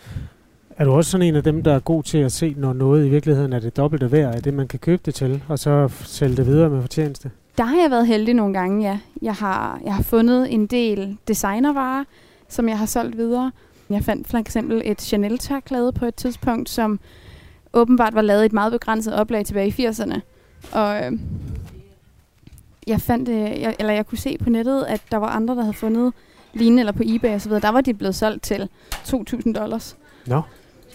[0.76, 3.06] Er du også sådan en af dem, der er god til at se, når noget
[3.06, 5.88] i virkeligheden er det dobbelte værd af det, man kan købe det til, og så
[6.04, 7.30] sælge det videre med fortjeneste?
[7.58, 8.98] Der har jeg været heldig nogle gange, ja.
[9.22, 12.04] Jeg har, jeg har fundet en del designervarer,
[12.48, 13.52] som jeg har solgt videre.
[13.90, 17.00] Jeg fandt for eksempel et Chanel-tørklæde på et tidspunkt, som
[17.72, 20.20] åbenbart var lavet i et meget begrænset oplag tilbage i 80'erne.
[20.72, 21.12] Og øh,
[22.86, 25.62] jeg fandt, øh, jeg, eller jeg kunne se på nettet, at der var andre, der
[25.62, 26.12] havde fundet
[26.54, 27.52] lignende, eller på eBay osv.
[27.52, 29.96] Der var de blevet solgt til 2.000 dollars.
[30.26, 30.42] Nå,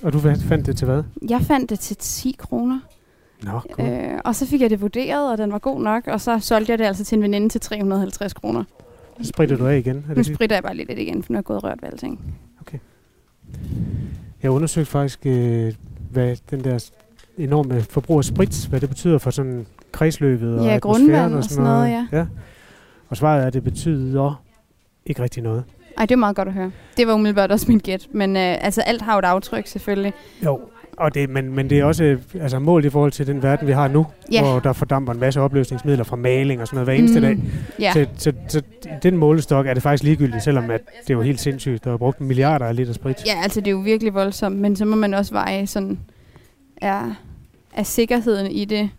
[0.04, 1.04] og du fa- fandt det til hvad?
[1.30, 2.80] Jeg fandt det til 10 kroner.
[3.44, 3.90] Nå, cool.
[3.90, 6.72] Øh, og så fik jeg det vurderet, og den var god nok, og så solgte
[6.72, 8.64] jeg det altså til en veninde til 350 kroner.
[9.22, 9.96] Så spritter du af igen.
[9.96, 10.36] Er Nu det det?
[10.36, 12.20] spritter jeg bare lidt igen, for nu er jeg gået og rørt ved alting.
[14.44, 15.74] Jeg undersøgte faktisk, øh,
[16.12, 16.90] hvad den der
[17.38, 21.44] enorme forbrug af sprit, hvad det betyder for sådan kredsløbet og Ja, atmosfæren grundvand og
[21.44, 22.08] sådan noget, ja.
[22.12, 22.26] ja.
[23.10, 24.44] Og svaret er, at det betyder
[25.06, 25.64] ikke rigtig noget.
[25.98, 26.72] Ej, det er meget godt at høre.
[26.98, 30.14] Det var umiddelbart også mit gæt, men øh, altså alt har jo et aftryk selvfølgelig.
[30.46, 30.60] Jo,
[30.98, 33.68] og det, men, men det er også øh, altså, målt i forhold til den verden,
[33.68, 34.42] vi har nu, Ja.
[34.44, 37.26] hvor der fordamper en masse opløsningsmidler fra maling og sådan noget hver eneste mm.
[37.26, 37.38] dag.
[37.80, 38.62] Ja, Så, så, så
[39.04, 41.84] den målestok er det faktisk ligegyldigt, selvom at det er jo helt sindssygt.
[41.84, 43.26] Der er brugt milliarder af liter sprit.
[43.26, 46.00] ja, altså det er jo virkelig voldsomt, men så må man også veje sådan,
[46.82, 47.12] er,
[47.74, 48.90] er sikkerheden i det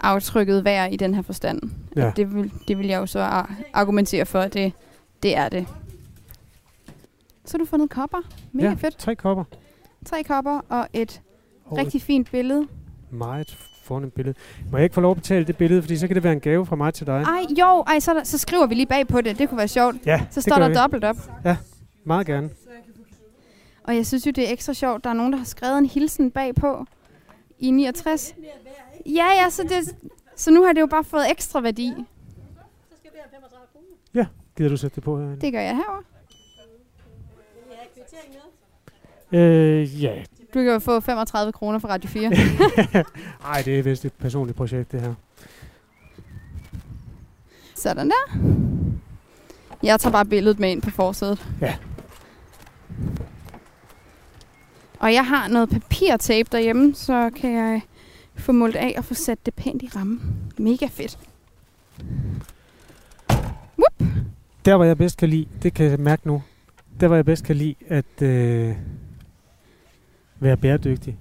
[0.00, 1.60] aftrykket værd i den her forstand.
[1.96, 2.06] Ja.
[2.06, 4.72] Og Det, vil, det vil jeg jo så ar- argumentere for, at det,
[5.22, 5.66] det er det.
[7.48, 8.18] Så har du fundet kopper.
[8.52, 8.96] Mega ja, fedt.
[8.98, 9.44] tre kopper.
[10.06, 11.22] Tre kopper og et
[11.64, 12.60] Og rigtig fint billede.
[12.62, 12.68] et
[13.12, 14.34] meget fornemt billede.
[14.70, 16.40] Må jeg ikke få lov at betale det billede, fordi så kan det være en
[16.40, 17.22] gave fra mig til dig?
[17.22, 19.38] Ej, jo, ej, så, der- så skriver vi lige bag på det.
[19.38, 19.96] Det kunne være sjovt.
[20.06, 20.74] Ja, Så står der vi.
[20.74, 21.16] dobbelt op.
[22.04, 22.50] Meget gerne.
[23.84, 25.04] Og jeg synes jo, det er ekstra sjovt.
[25.04, 26.84] Der er nogen, der har skrevet en hilsen bagpå
[27.58, 28.34] i 69.
[29.06, 29.96] Ja, ja, så, det,
[30.36, 31.92] så nu har det jo bare fået ekstra værdi.
[34.56, 35.40] Gider du sætte det på herinde?
[35.40, 36.02] Det gør jeg herovre.
[39.32, 40.22] Øh, ja.
[40.54, 42.30] Du kan jo få 35 kroner fra Radio 4.
[43.52, 45.14] Ej, det er vist et personligt projekt, det her.
[47.74, 48.38] Sådan der.
[49.82, 51.46] Jeg tager bare billedet med ind på forsædet.
[51.60, 51.76] Ja.
[54.98, 57.80] Og jeg har noget papirtape derhjemme, så kan jeg
[58.36, 60.20] få målt af og få sat det pænt i rammen.
[60.58, 61.18] Mega fedt.
[64.64, 66.42] Der, hvor jeg bedst kan lide, det kan jeg mærke nu,
[67.00, 68.74] der, hvor jeg bedst kan lide at øh,
[70.40, 71.16] være bæredygtig,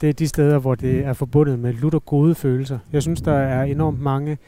[0.00, 2.78] det er de steder, hvor det er forbundet med lutter gode følelser.
[2.92, 4.38] Jeg synes, der er enormt mange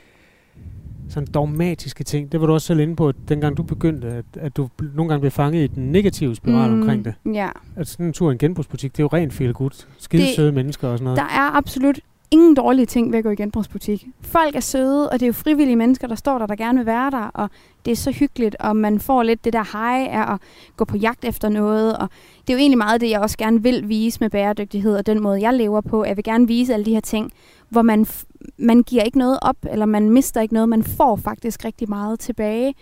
[1.08, 2.32] sådan dogmatiske ting.
[2.32, 5.08] Det var du også selv inde på, at dengang du begyndte, at, at du nogle
[5.08, 6.80] gange blev fanget i den negative spiral mm.
[6.80, 7.14] omkring det.
[7.34, 7.48] Ja.
[7.76, 9.86] At sådan en tur i en genbrugsbutik, det er jo rent feel good.
[9.98, 11.16] Skide Det- søde mennesker og sådan noget.
[11.16, 12.00] Der er absolut
[12.30, 14.06] ingen dårlige ting ved at gå i genbrugsbutik.
[14.20, 16.86] Folk er søde, og det er jo frivillige mennesker, der står der, der gerne vil
[16.86, 17.50] være der, og
[17.84, 20.40] det er så hyggeligt, og man får lidt det der hej af at
[20.76, 22.08] gå på jagt efter noget, og
[22.40, 25.22] det er jo egentlig meget det, jeg også gerne vil vise med bæredygtighed, og den
[25.22, 26.04] måde, jeg lever på.
[26.04, 27.32] Jeg vil gerne vise alle de her ting,
[27.68, 28.24] hvor man, f-
[28.58, 32.20] man giver ikke noget op, eller man mister ikke noget, man får faktisk rigtig meget
[32.20, 32.74] tilbage.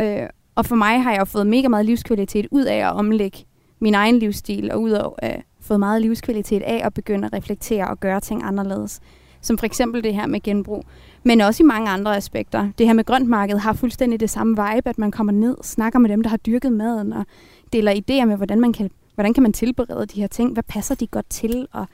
[0.00, 0.22] Øh,
[0.54, 3.38] og for mig har jeg jo fået mega meget livskvalitet ud af at omlægge
[3.80, 7.88] min egen livsstil, og ud af øh, fået meget livskvalitet af at begynde at reflektere
[7.88, 9.00] og gøre ting anderledes.
[9.40, 10.84] Som for eksempel det her med genbrug.
[11.24, 12.68] Men også i mange andre aspekter.
[12.78, 16.10] Det her med grøntmarkedet har fuldstændig det samme vibe, at man kommer ned, snakker med
[16.10, 17.26] dem, der har dyrket maden, og
[17.72, 20.94] deler idéer med, hvordan man kan, hvordan kan man tilberede de her ting, hvad passer
[20.94, 21.86] de godt til, og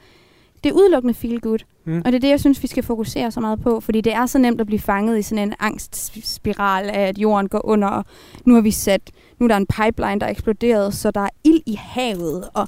[0.63, 1.59] det er udelukkende feel good.
[1.85, 1.97] Mm.
[1.97, 4.25] Og det er det, jeg synes, vi skal fokusere så meget på, fordi det er
[4.25, 8.05] så nemt at blive fanget i sådan en angstspiral af, at jorden går under, og
[8.45, 11.29] nu har vi sat, nu er der en pipeline, der er eksploderet, så der er
[11.43, 12.67] ild i havet, og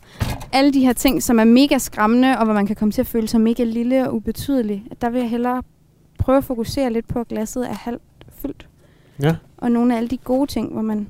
[0.53, 3.07] alle de her ting, som er mega skræmmende, og hvor man kan komme til at
[3.07, 4.86] føle sig mega lille og ubetydelig.
[5.01, 5.63] Der vil jeg hellere
[6.20, 8.68] prøve at fokusere lidt på, at glasset er halvt fyldt.
[9.22, 9.36] Ja.
[9.57, 11.07] Og nogle af alle de gode ting, hvor man,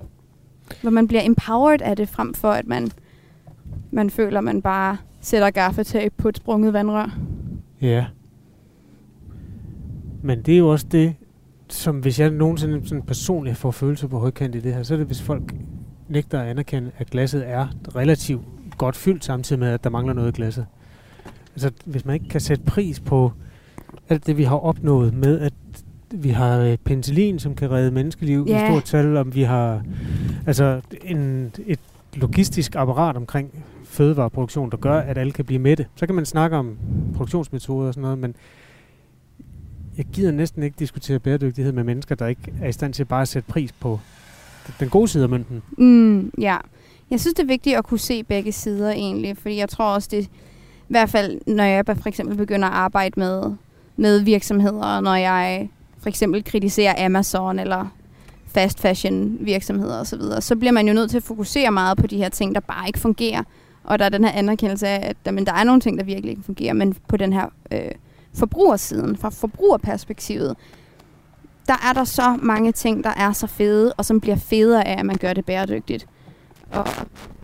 [0.81, 2.91] hvor man bliver empowered af det, frem for at man,
[3.91, 7.17] man føler, at man bare sætter gaffetape på et sprunget vandrør.
[7.81, 8.05] Ja.
[10.21, 11.15] Men det er jo også det,
[11.75, 14.97] som hvis jeg nogensinde sådan personligt får følelser på højkant i det her, så er
[14.97, 15.53] det hvis folk
[16.09, 18.41] nægter at anerkende, at glasset er relativt
[18.77, 20.65] godt fyldt, samtidig med, at der mangler noget i glasset.
[21.53, 23.31] Altså, hvis man ikke kan sætte pris på
[24.09, 25.53] alt det, vi har opnået med, at
[26.11, 28.63] vi har øh, penicillin, som kan redde menneskeliv Ja.
[28.65, 29.81] i stort tal, om vi har
[30.47, 31.79] altså en, et
[32.15, 35.85] logistisk apparat omkring fødevareproduktion, der gør, at alle kan blive mætte.
[35.95, 36.77] Så kan man snakke om
[37.15, 38.35] produktionsmetoder og sådan noget, men
[39.97, 43.21] jeg gider næsten ikke diskutere bæredygtighed med mennesker, der ikke er i stand til bare
[43.21, 43.99] at sætte pris på
[44.79, 45.63] den gode side af mønten.
[45.77, 46.57] Mm, ja.
[47.11, 50.07] Jeg synes, det er vigtigt at kunne se begge sider egentlig, fordi jeg tror også,
[50.11, 50.29] det
[50.89, 53.43] i hvert fald, når jeg for eksempel begynder at arbejde med,
[53.95, 55.69] med virksomheder, når jeg
[55.99, 57.87] for eksempel kritiserer Amazon eller
[58.47, 62.07] fast fashion virksomheder osv., så, så bliver man jo nødt til at fokusere meget på
[62.07, 63.43] de her ting, der bare ikke fungerer.
[63.83, 66.29] Og der er den her anerkendelse af, at jamen, der er nogle ting, der virkelig
[66.29, 67.91] ikke fungerer, men på den her øh,
[68.35, 70.55] forbrugersiden, fra forbrugerperspektivet,
[71.67, 74.99] der er der så mange ting, der er så fede, og som bliver federe af,
[74.99, 76.07] at man gør det bæredygtigt.
[76.71, 76.87] Og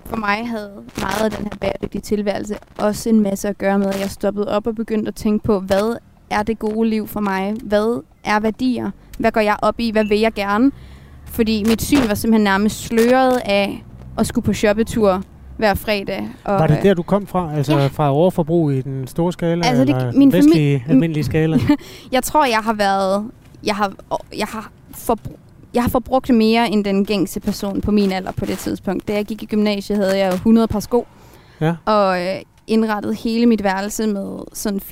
[0.06, 3.88] for mig havde meget af den her bæredygtige tilværelse også en masse at gøre med,
[3.88, 5.96] at jeg stoppede op og begyndte at tænke på, hvad
[6.30, 7.56] er det gode liv for mig?
[7.64, 8.92] Hvad er værdier?
[9.20, 9.92] Hvad går jeg op i?
[9.92, 10.72] Hvad vil jeg gerne?
[11.26, 13.86] Fordi mit syn var simpelthen nærmest sløret af
[14.18, 15.24] at skulle på shoppetur
[15.62, 16.30] hver fredag.
[16.44, 17.50] Og, Var det øh, der, du kom fra?
[17.56, 17.88] Altså Ja.
[17.88, 21.58] fra overforbrug i den store skala, Altså, det- eller min den vestlige, almindelige skala?
[22.12, 23.26] Jeg tror, jeg har været...
[23.64, 23.94] Jeg har,
[24.38, 25.38] jeg har, forbru-
[25.74, 29.08] jeg har forbrugt mere end den gængse person på min alder på det tidspunkt.
[29.08, 31.08] Da jeg gik i gymnasiet, havde jeg 100 par sko.
[31.62, 31.76] Ja.
[31.86, 32.36] Og øh,
[32.68, 34.84] indrettet hele mit værelse med sådan 4-5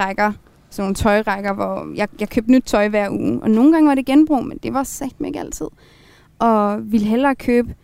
[0.00, 0.32] rækker.
[0.70, 3.40] Sådan nogle tøjrækker, hvor jeg, jeg købte nyt tøj hver uge.
[3.42, 5.66] Og nogle gange var det genbrug, men det var sagt ikke altid.
[6.38, 7.74] Og ville hellere købe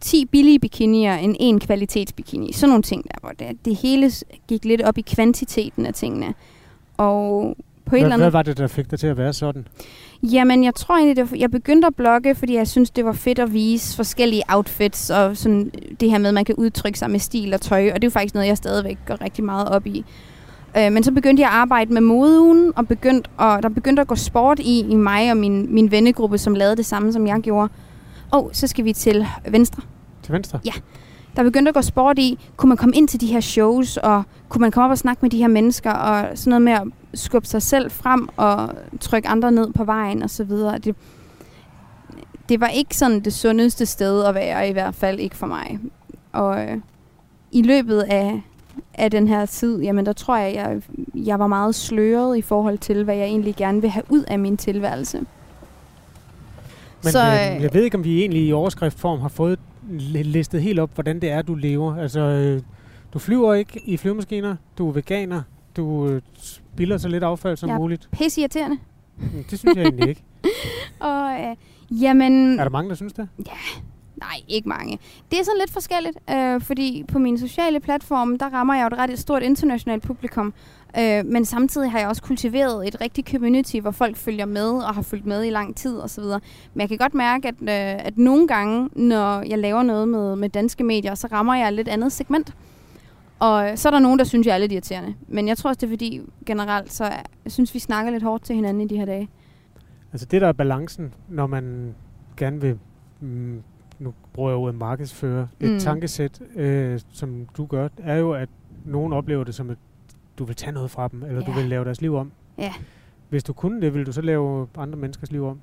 [0.00, 2.52] 10 billige bikinier end en kvalitetsbikini.
[2.52, 4.10] Sådan nogle ting der, hvor det, det hele
[4.48, 6.34] gik lidt op i kvantiteten af tingene.
[6.96, 9.32] Og på et eller Hvad, andet hvad var det, der fik dig til at være
[9.32, 9.66] sådan?
[10.22, 13.12] Jamen, jeg tror egentlig, det var, jeg begyndte at blogge, fordi jeg synes, det var
[13.12, 15.70] fedt at vise forskellige outfits, og sådan
[16.00, 18.06] det her med, at man kan udtrykke sig med stil og tøj, og det er
[18.06, 20.04] jo faktisk noget, jeg stadigvæk går rigtig meget op i.
[20.76, 24.08] Øh, men så begyndte jeg at arbejde med modeugen, og, begyndte, og der begyndte at
[24.08, 27.40] gå sport i, i mig og min, min vennegruppe, som lavede det samme, som jeg
[27.40, 27.68] gjorde.
[28.30, 29.82] Og så skal vi til venstre.
[30.22, 30.60] Til venstre?
[30.64, 30.72] Ja.
[31.36, 34.22] Der begyndte at gå sport i, kunne man komme ind til de her shows, og
[34.48, 36.82] kunne man komme op og snakke med de her mennesker, og sådan noget med at
[37.14, 40.78] skubbe sig selv frem og trykke andre ned på vejen og så videre.
[40.78, 40.96] Det,
[42.48, 45.78] det var ikke sådan det sundeste sted at være, i hvert fald ikke for mig.
[46.32, 46.76] Og øh,
[47.52, 48.42] i løbet af,
[48.94, 50.82] af den her tid, jamen der tror jeg, jeg,
[51.14, 54.38] jeg var meget sløret i forhold til, hvad jeg egentlig gerne vil have ud af
[54.38, 55.20] min tilværelse.
[57.04, 59.58] Men Så, øh, øh, jeg ved ikke, om vi egentlig i overskriftform har fået
[59.90, 61.96] li- listet helt op, hvordan det er, du lever.
[61.96, 62.62] Altså, øh,
[63.12, 65.42] du flyver ikke i flyvemaskiner, du er veganer,
[65.76, 67.78] du øh, spilder så lidt affald som Ja.
[67.78, 68.08] muligt.
[68.12, 68.78] Pisse irriterende.
[69.50, 70.22] Det synes jeg egentlig ikke.
[71.00, 71.56] Og øh,
[72.02, 72.58] jamen...
[72.60, 73.28] Er der mange, der synes det?
[74.16, 74.98] Nej, ikke mange.
[75.30, 78.86] Det er sådan lidt forskelligt, øh, fordi på mine sociale platforme, der rammer jeg jo
[78.86, 80.54] et ret stort internationalt publikum.
[80.98, 84.94] Øh, men samtidig har jeg også kultiveret et rigtigt community, hvor folk følger med og
[84.94, 86.22] har fulgt med i lang tid osv.
[86.74, 90.36] Men jeg kan godt mærke, at, øh, at nogle gange, når jeg laver noget med,
[90.36, 92.54] med danske medier, så rammer jeg et lidt andet segment.
[93.38, 95.14] Og så er der nogen, der synes, jeg er lidt irriterende.
[95.28, 97.04] Men jeg tror også, det er fordi generelt, så
[97.44, 99.28] jeg synes, vi snakker lidt hårdt til hinanden i de her dage.
[100.12, 101.94] Altså det, der er balancen, når man
[102.36, 102.78] gerne vil,
[103.20, 103.62] mm,
[103.98, 105.78] nu bruger jeg ordet markedsføre, et Mm.
[105.78, 108.48] tankesæt, øh, som du gør, er jo, at
[108.84, 109.76] nogen oplever det som, at
[110.38, 111.56] du vil tage noget fra dem, eller du Ja.
[111.60, 112.32] vil lave deres liv om.
[112.58, 112.72] Ja.
[113.28, 115.60] Hvis du kunne det, ville du så lave andre menneskers liv om?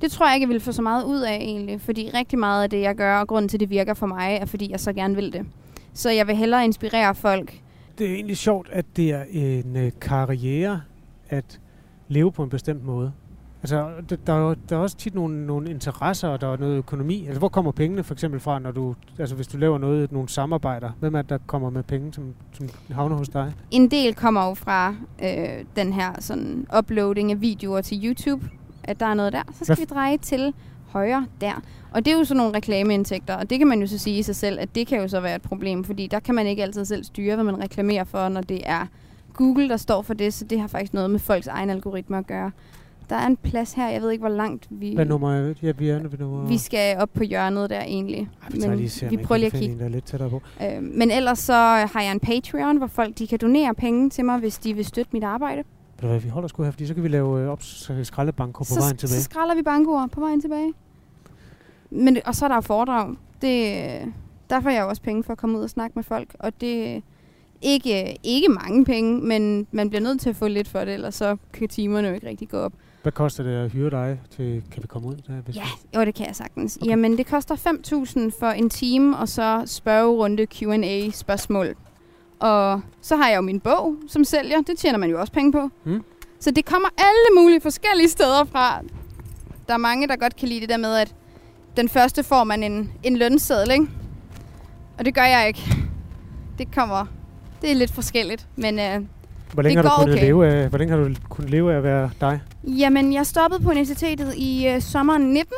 [0.00, 2.62] Det tror jeg ikke, jeg vil få så meget ud af egentlig, fordi rigtig meget
[2.62, 4.80] af det, jeg gør, og grunden til, at det virker for mig, er fordi jeg
[4.80, 5.46] så gerne vil det.
[5.92, 7.60] Så jeg vil hellere inspirere folk.
[7.98, 10.80] Det er egentlig sjovt, at det er en øh, karriere
[11.28, 11.60] at
[12.08, 13.12] leve på en bestemt måde.
[13.62, 13.90] Altså,
[14.26, 17.24] der, er jo- der er også tit nogle, nogle interesser, og der er noget økonomi.
[17.26, 20.28] Altså, hvor kommer pengene for eksempel fra, når du, altså, hvis du laver noget, nogle
[20.28, 20.90] samarbejder?
[21.00, 23.52] Hvem er det, der kommer med penge, som, som havner hos dig?
[23.70, 28.48] En del kommer jo fra øh, den her sådan uploading af videoer til YouTube,
[28.84, 29.42] at der er noget der.
[29.52, 30.54] Så skal Hvad vi dreje til
[30.88, 31.62] højre der.
[31.92, 34.22] Og det er jo sådan nogle reklameindtægter, og det kan man jo så sige i
[34.22, 36.62] sig selv, at det kan jo så være et problem, fordi der kan man ikke
[36.62, 38.86] altid selv styre, hvad man reklamerer for, når det er
[39.34, 42.26] Google, der står for det, så det har faktisk noget med folks egen algoritmer at
[42.26, 42.50] gøre.
[43.08, 44.94] Der er en plads her, jeg ved ikke, hvor langt vi...
[44.94, 46.46] Hvad nummer er Ja, vi er ved nummer...
[46.46, 48.28] Vi skal op på hjørnet der egentlig.
[48.42, 49.78] Ej, vi tager lige vi prøver lige at kigge.
[49.78, 50.42] Der er lidt tættere på.
[50.62, 51.52] Øh, men ellers så
[51.92, 54.84] har jeg en Patreon, hvor folk de kan donere penge til mig, hvis de vil
[54.84, 55.62] støtte mit arbejde.
[56.00, 57.62] Ved du vi holder sgu her, fordi så kan vi lave øh, op
[58.02, 59.18] skraldebanko på så, vejen tilbage.
[59.18, 60.72] så skralder vi bankoer på vejen tilbage.
[61.90, 63.14] Men, og så er der foredrag.
[63.42, 63.74] Det,
[64.50, 66.36] der får jeg jo også penge for at komme ud og snakke med folk.
[66.38, 67.02] Og det,
[67.62, 71.14] Ikke, ikke mange penge, men man bliver nødt til at få lidt for det, ellers
[71.14, 72.72] så kan timerne jo ikke rigtig gå op.
[73.02, 75.32] Hvad koster det at hyre dig til, kan vi komme ud der?
[75.44, 75.62] Hvis Ja,
[75.94, 76.76] jo, det kan jeg sagtens.
[76.76, 76.90] Okay.
[76.90, 81.74] Jamen, det koster 5.000 for en time, og så spørgerunde Q&A spørgsmål.
[82.38, 84.62] Og så har jeg jo min bog, som sælger.
[84.62, 85.70] Det tjener man jo også penge på.
[85.84, 86.04] Mm.
[86.40, 88.80] Så det kommer alle mulige forskellige steder fra.
[89.68, 91.14] Der er mange, der godt kan lide det der med, at
[91.76, 93.86] den første får man en, en lønseddel, ikke?
[94.98, 95.76] Og det gør jeg ikke.
[96.58, 97.06] Det kommer...
[97.62, 98.78] Det er lidt forskelligt, men...
[98.78, 99.00] Øh,
[99.54, 100.24] Hvor længe det har du kunnet okay.
[100.26, 102.40] leve af, hvor længe har du kunnet leve af at være dig?
[102.64, 105.54] Jamen, jeg stoppede på universitetet i øh, sommeren 19.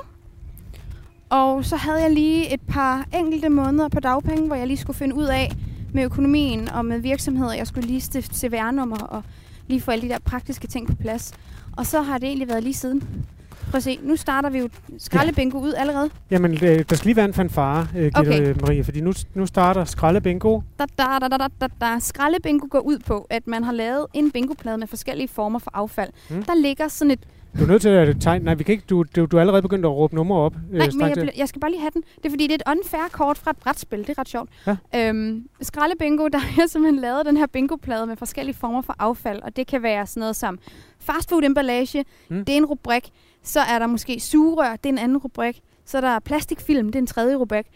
[1.30, 4.96] Og så havde jeg lige et par enkelte måneder på dagpenge, hvor jeg lige skulle
[4.96, 5.52] finde ud af
[5.92, 7.52] med økonomien og med virksomheder.
[7.52, 9.22] Jeg skulle lige stifte CVR-nummer og
[9.66, 11.32] lige få alle de der praktiske ting på plads.
[11.76, 13.26] Og så har det egentlig været lige siden.
[13.70, 14.68] Prøv at se, nu starter vi jo
[14.98, 16.10] skraldebingo ud allerede.
[16.30, 16.60] Jamen, øh,
[16.90, 18.54] der skal lige være en fanfare, øh, Gitte Okay.
[18.60, 20.60] Marie, fordi nu, nu starter skraldebingo.
[20.78, 21.98] Da, da, da, da, da, da, da.
[21.98, 26.10] Skraldebingo går ud på, at man har lavet en bingoplade med forskellige former for affald.
[26.30, 26.42] Mm.
[26.42, 27.20] Der ligger sådan et
[27.58, 28.44] Du er nødt til at tegne.
[28.44, 30.54] Nej, vi kan ikke, du, du, du er allerede begyndt at råbe numre op.
[30.72, 32.02] øh, Nej, men jeg, bl- jeg skal bare lige have den.
[32.16, 33.98] Det er fordi, det er et unfair kort fra et brætspil.
[33.98, 34.50] Det er ret sjovt.
[34.66, 34.76] Ja.
[35.08, 39.42] Øhm, Skraldebingo, der har jeg simpelthen lavet den her bingoplade med forskellige former for affald.
[39.42, 40.58] Og det kan være sådan noget som
[41.00, 42.04] fastfood-emballage.
[42.28, 42.44] Mm.
[42.44, 43.10] Det er en rubrik.
[43.42, 44.70] Så er der måske sugerør.
[44.76, 45.60] Det er en anden rubrik.
[45.84, 46.86] Så er der plastikfilm.
[46.86, 47.66] Det er en tredje rubrik.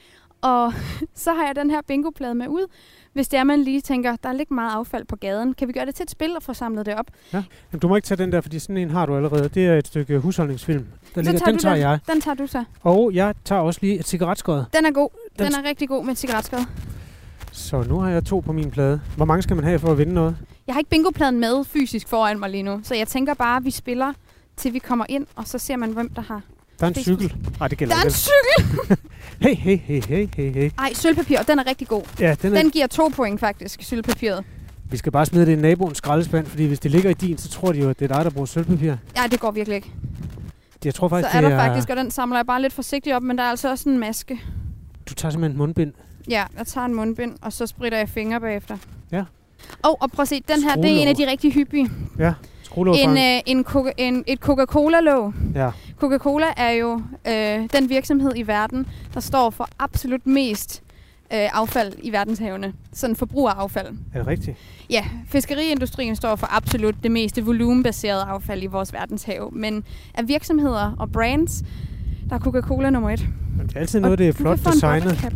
[0.43, 0.73] Og
[1.15, 2.67] så har jeg den her bingoplade med ud.
[3.13, 5.55] Hvis det er, man lige tænker, der er lidt meget affald på gaden.
[5.55, 7.07] Kan vi gøre det til et spil og få samlet det op?
[7.33, 9.49] Jamen, du må ikke tage den der, fordi sådan en har du allerede.
[9.49, 10.87] Det er et stykke husholdningsfilm.
[11.15, 11.83] Der Så ligger, tager den tager den.
[11.83, 11.99] jeg.
[12.07, 12.65] Den tager du så.
[12.83, 14.65] Og jeg tager også lige et cigaretskod.
[14.77, 15.09] Den er god.
[15.39, 16.59] Den Den er rigtig god med et cigaretskod.
[17.53, 19.01] Så nu har jeg to på min plade.
[19.17, 20.37] Hvor mange skal man have for at vinde noget?
[20.67, 23.65] Jeg har ikke bingopladen med fysisk foran mig lige nu, så jeg tænker bare, at
[23.65, 24.13] vi spiller,
[24.57, 26.43] til vi kommer ind, og så ser man, hvem der har.
[26.81, 27.35] Der er en cykel.
[27.59, 28.99] Nej, det gælder Der er en cykel!
[29.41, 30.71] Hey, hey, hey, hey, hey, hey.
[30.79, 32.03] Ej, sølvpapir, den er rigtig god.
[32.21, 34.45] Ja, den er, Den giver to point faktisk, sølvpapiret.
[34.91, 37.49] vi skal bare smide det i naboens skraldespand, fordi hvis det ligger i din, så
[37.49, 38.95] tror de jo, at det er dig, der bruger sølvpapir.
[39.17, 39.93] Ja, det går virkelig ikke.
[40.85, 43.17] Jeg tror Så faktisk, er det der faktisk, og den samler jeg bare lidt forsigtigt
[43.17, 44.41] op, men der er altså også en maske.
[45.09, 45.93] Du tager simpelthen mundbind.
[46.29, 48.77] Ja, jeg tager en mundbind, og så spritter jeg fingre bagefter.
[49.13, 49.25] Ja.
[49.83, 51.91] Og, og prøv at se, den her, det er en af de rigtig hyppige.
[52.17, 52.35] Skruelåg
[52.77, 55.35] En, en, øh, en, Coca- en, et Coca-Cola-låg.
[55.55, 55.71] Ja.
[55.99, 60.83] Coca-Cola er jo øh, den virksomhed i verden, der står for absolut mest
[61.33, 62.73] øh, affald i verdenshavene.
[62.93, 63.87] Sådan forbrugeraffald.
[64.15, 64.57] Er det rigtigt?
[64.91, 69.53] Ja, fiskeriindustrien står for absolut det meste volumenbaserede affald i vores verdenshav.
[69.53, 71.63] Men af virksomheder og brands,
[72.31, 73.27] der er Coca-Cola nummer et.
[73.57, 75.29] Men det er altid noget, det er flot designet.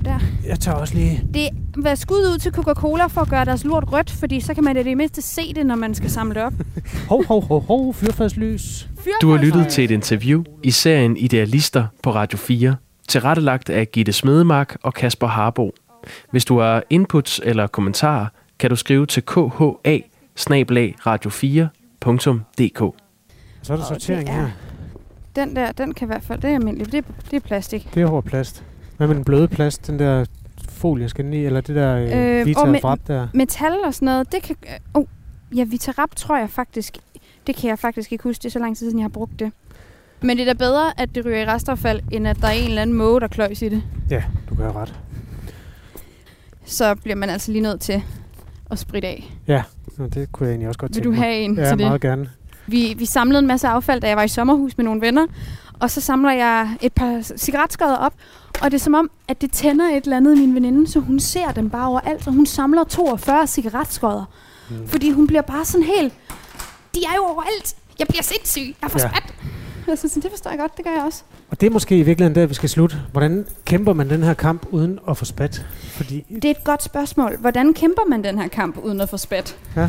[0.46, 1.24] Jeg tager også lige...
[1.34, 4.64] Det var skud ud til Coca-Cola for at gøre deres lort rødt, fordi så kan
[4.64, 6.52] man i det mindste se det, når man skal samle det op.
[7.10, 8.88] Hov, hov, hov, hov, fyrfadslys.
[9.22, 12.76] Du har lyttet til et interview i serien Idealister på Radio 4,
[13.08, 15.72] tilrettelagt af Gitte Smedemark og Kasper Harbo.
[16.30, 18.26] Hvis du har inputs eller kommentarer,
[18.58, 19.40] kan du skrive til kha
[21.06, 22.96] radio4.dk.
[23.62, 24.48] Så er der Og sortering det er- her.
[25.46, 27.88] Den der, den kan i hvert fald, det er almindeligt, det, er- det er plastik.
[27.94, 28.64] Det er hård plast.
[28.96, 29.86] Hvad med den bløde plast?
[29.86, 30.24] Den der
[30.68, 33.28] folie skal den i, eller det der øh, Øh, Vita og Frap der?
[33.34, 34.56] Metal og sådan noget, det kan...
[34.66, 35.04] Øh, oh,
[35.56, 36.96] ja, Vitarap tror jeg faktisk...
[37.46, 39.38] Det kan jeg faktisk ikke huske, det er så lang tid siden, jeg har brugt
[39.40, 39.52] det.
[40.20, 42.68] Men det er da bedre, at det ryger i restaffald, end at der er en
[42.68, 43.82] eller anden måge, der kløjs i det.
[44.10, 44.94] Ja, du kan have ret.
[46.64, 48.02] Så bliver man altså lige nødt til
[48.70, 49.32] at spritte af.
[49.98, 51.18] Nå, det kunne jeg egentlig også godt Vil tænke du mig.
[51.20, 51.86] have en Ja, til det?
[51.86, 52.28] meget gerne.
[52.68, 55.26] Vi, vi samlede en masse affald, da jeg var i sommerhus med nogle venner.
[55.80, 58.12] Og så samler jeg et par cigaretskåder op.
[58.62, 61.00] Og det er som om, at det tænder et eller andet i min veninde, så
[61.00, 62.26] hun ser dem bare overalt.
[62.26, 64.24] Og hun samler 42 cigaretskåder.
[64.70, 64.88] Mm.
[64.88, 66.12] Fordi hun bliver bare sådan helt...
[66.94, 67.76] De er jo overalt.
[67.98, 68.74] Jeg bliver sindssyg.
[68.82, 69.04] Jeg får Ja.
[69.14, 69.90] ja.
[69.90, 70.76] Altså, så det forstår jeg godt.
[70.76, 71.22] Det gør jeg også.
[71.50, 72.96] Og det er måske i virkeligheden der, vi skal slutte.
[73.12, 75.66] Hvordan kæmper man den her kamp uden at få spat?
[75.82, 77.36] Fordi Det er et godt spørgsmål.
[77.40, 79.56] Hvordan kæmper man den her kamp uden at få spat?
[79.76, 79.88] Ja.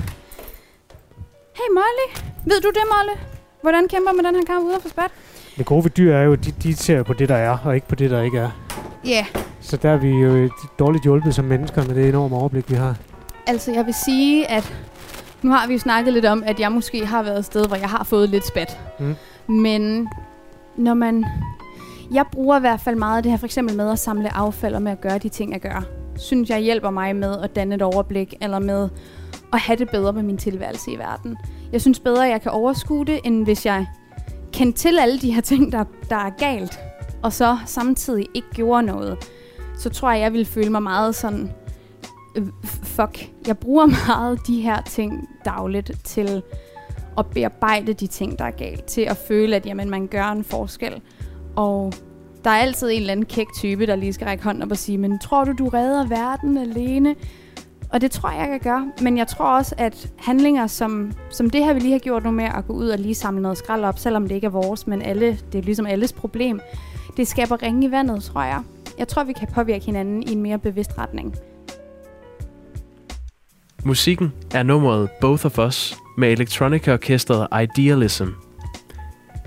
[1.60, 2.08] Hey Molly.
[2.46, 3.18] Ved du det, Molly?
[3.62, 5.12] Hvordan kæmper man den her kamp uden at få spat?
[5.58, 7.76] det gode ved dyr er jo, at de, de ser på det, der er, og
[7.76, 8.50] ikke på det, der ikke er.
[9.06, 9.26] Ja, yeah.
[9.62, 10.50] Så der er vi jo
[10.80, 12.96] dårligt hjulpet som mennesker med det enorme overblik, vi har.
[13.48, 14.74] altså jeg vil sige, at
[15.42, 17.76] nu har vi jo snakket lidt om, at jeg måske har været et sted, hvor
[17.76, 18.80] jeg har fået lidt spat.
[19.00, 19.16] Mm.
[19.54, 20.10] Men
[20.76, 21.26] når man...
[22.12, 24.76] Jeg bruger i hvert fald meget af det her, for eksempel med at samle affald
[24.76, 25.84] og med at gøre de ting, jeg gør.
[26.18, 28.90] Synes jeg hjælper mig med at danne et overblik, eller med
[29.54, 31.38] at have det bedre med min tilværelse i verden.
[31.72, 33.88] Jeg synes bedre, at jeg kan overskue det, end hvis jeg
[34.52, 36.80] kendte til alle de her ting, der, der er galt,
[37.24, 39.18] og så samtidig ikke gjorde noget.
[39.78, 41.52] Så tror jeg, jeg ville føle mig meget sådan
[42.36, 42.48] øh,
[42.84, 46.42] fuck, jeg bruger meget de her ting dagligt til
[47.18, 48.84] at bearbejde de ting, der er galt.
[48.86, 51.02] Til at føle, at jamen, man gør en forskel.
[51.56, 51.94] Og
[52.44, 54.78] der er altid en eller anden kæk type, der lige skal række hånden op og
[54.78, 57.16] sige, men tror du, du redder verden alene?
[57.90, 58.92] Og det tror jeg, jeg kan gøre.
[59.02, 62.32] Men jeg tror også, at handlinger som, som det her, vi lige har gjort nu
[62.32, 64.88] med at gå ud og lige samle noget skrald op, selvom det ikke er vores,
[64.88, 66.60] men alle, det er ligesom alles problem,
[67.18, 68.62] det skaber ringe i vandet, tror jeg.
[68.98, 71.36] Jeg tror, vi kan påvirke hinanden i en mere bevidst retning.
[73.84, 78.28] Musikken er nummeret Both of Us med elektronikerorkestret Idealism.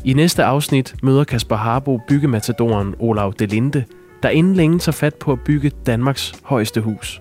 [0.05, 3.85] I næste afsnit møder Kasper Harbo byggematadoren Olav Delinde,
[4.23, 7.21] der inden længe tager fat på at bygge Danmarks højeste hus.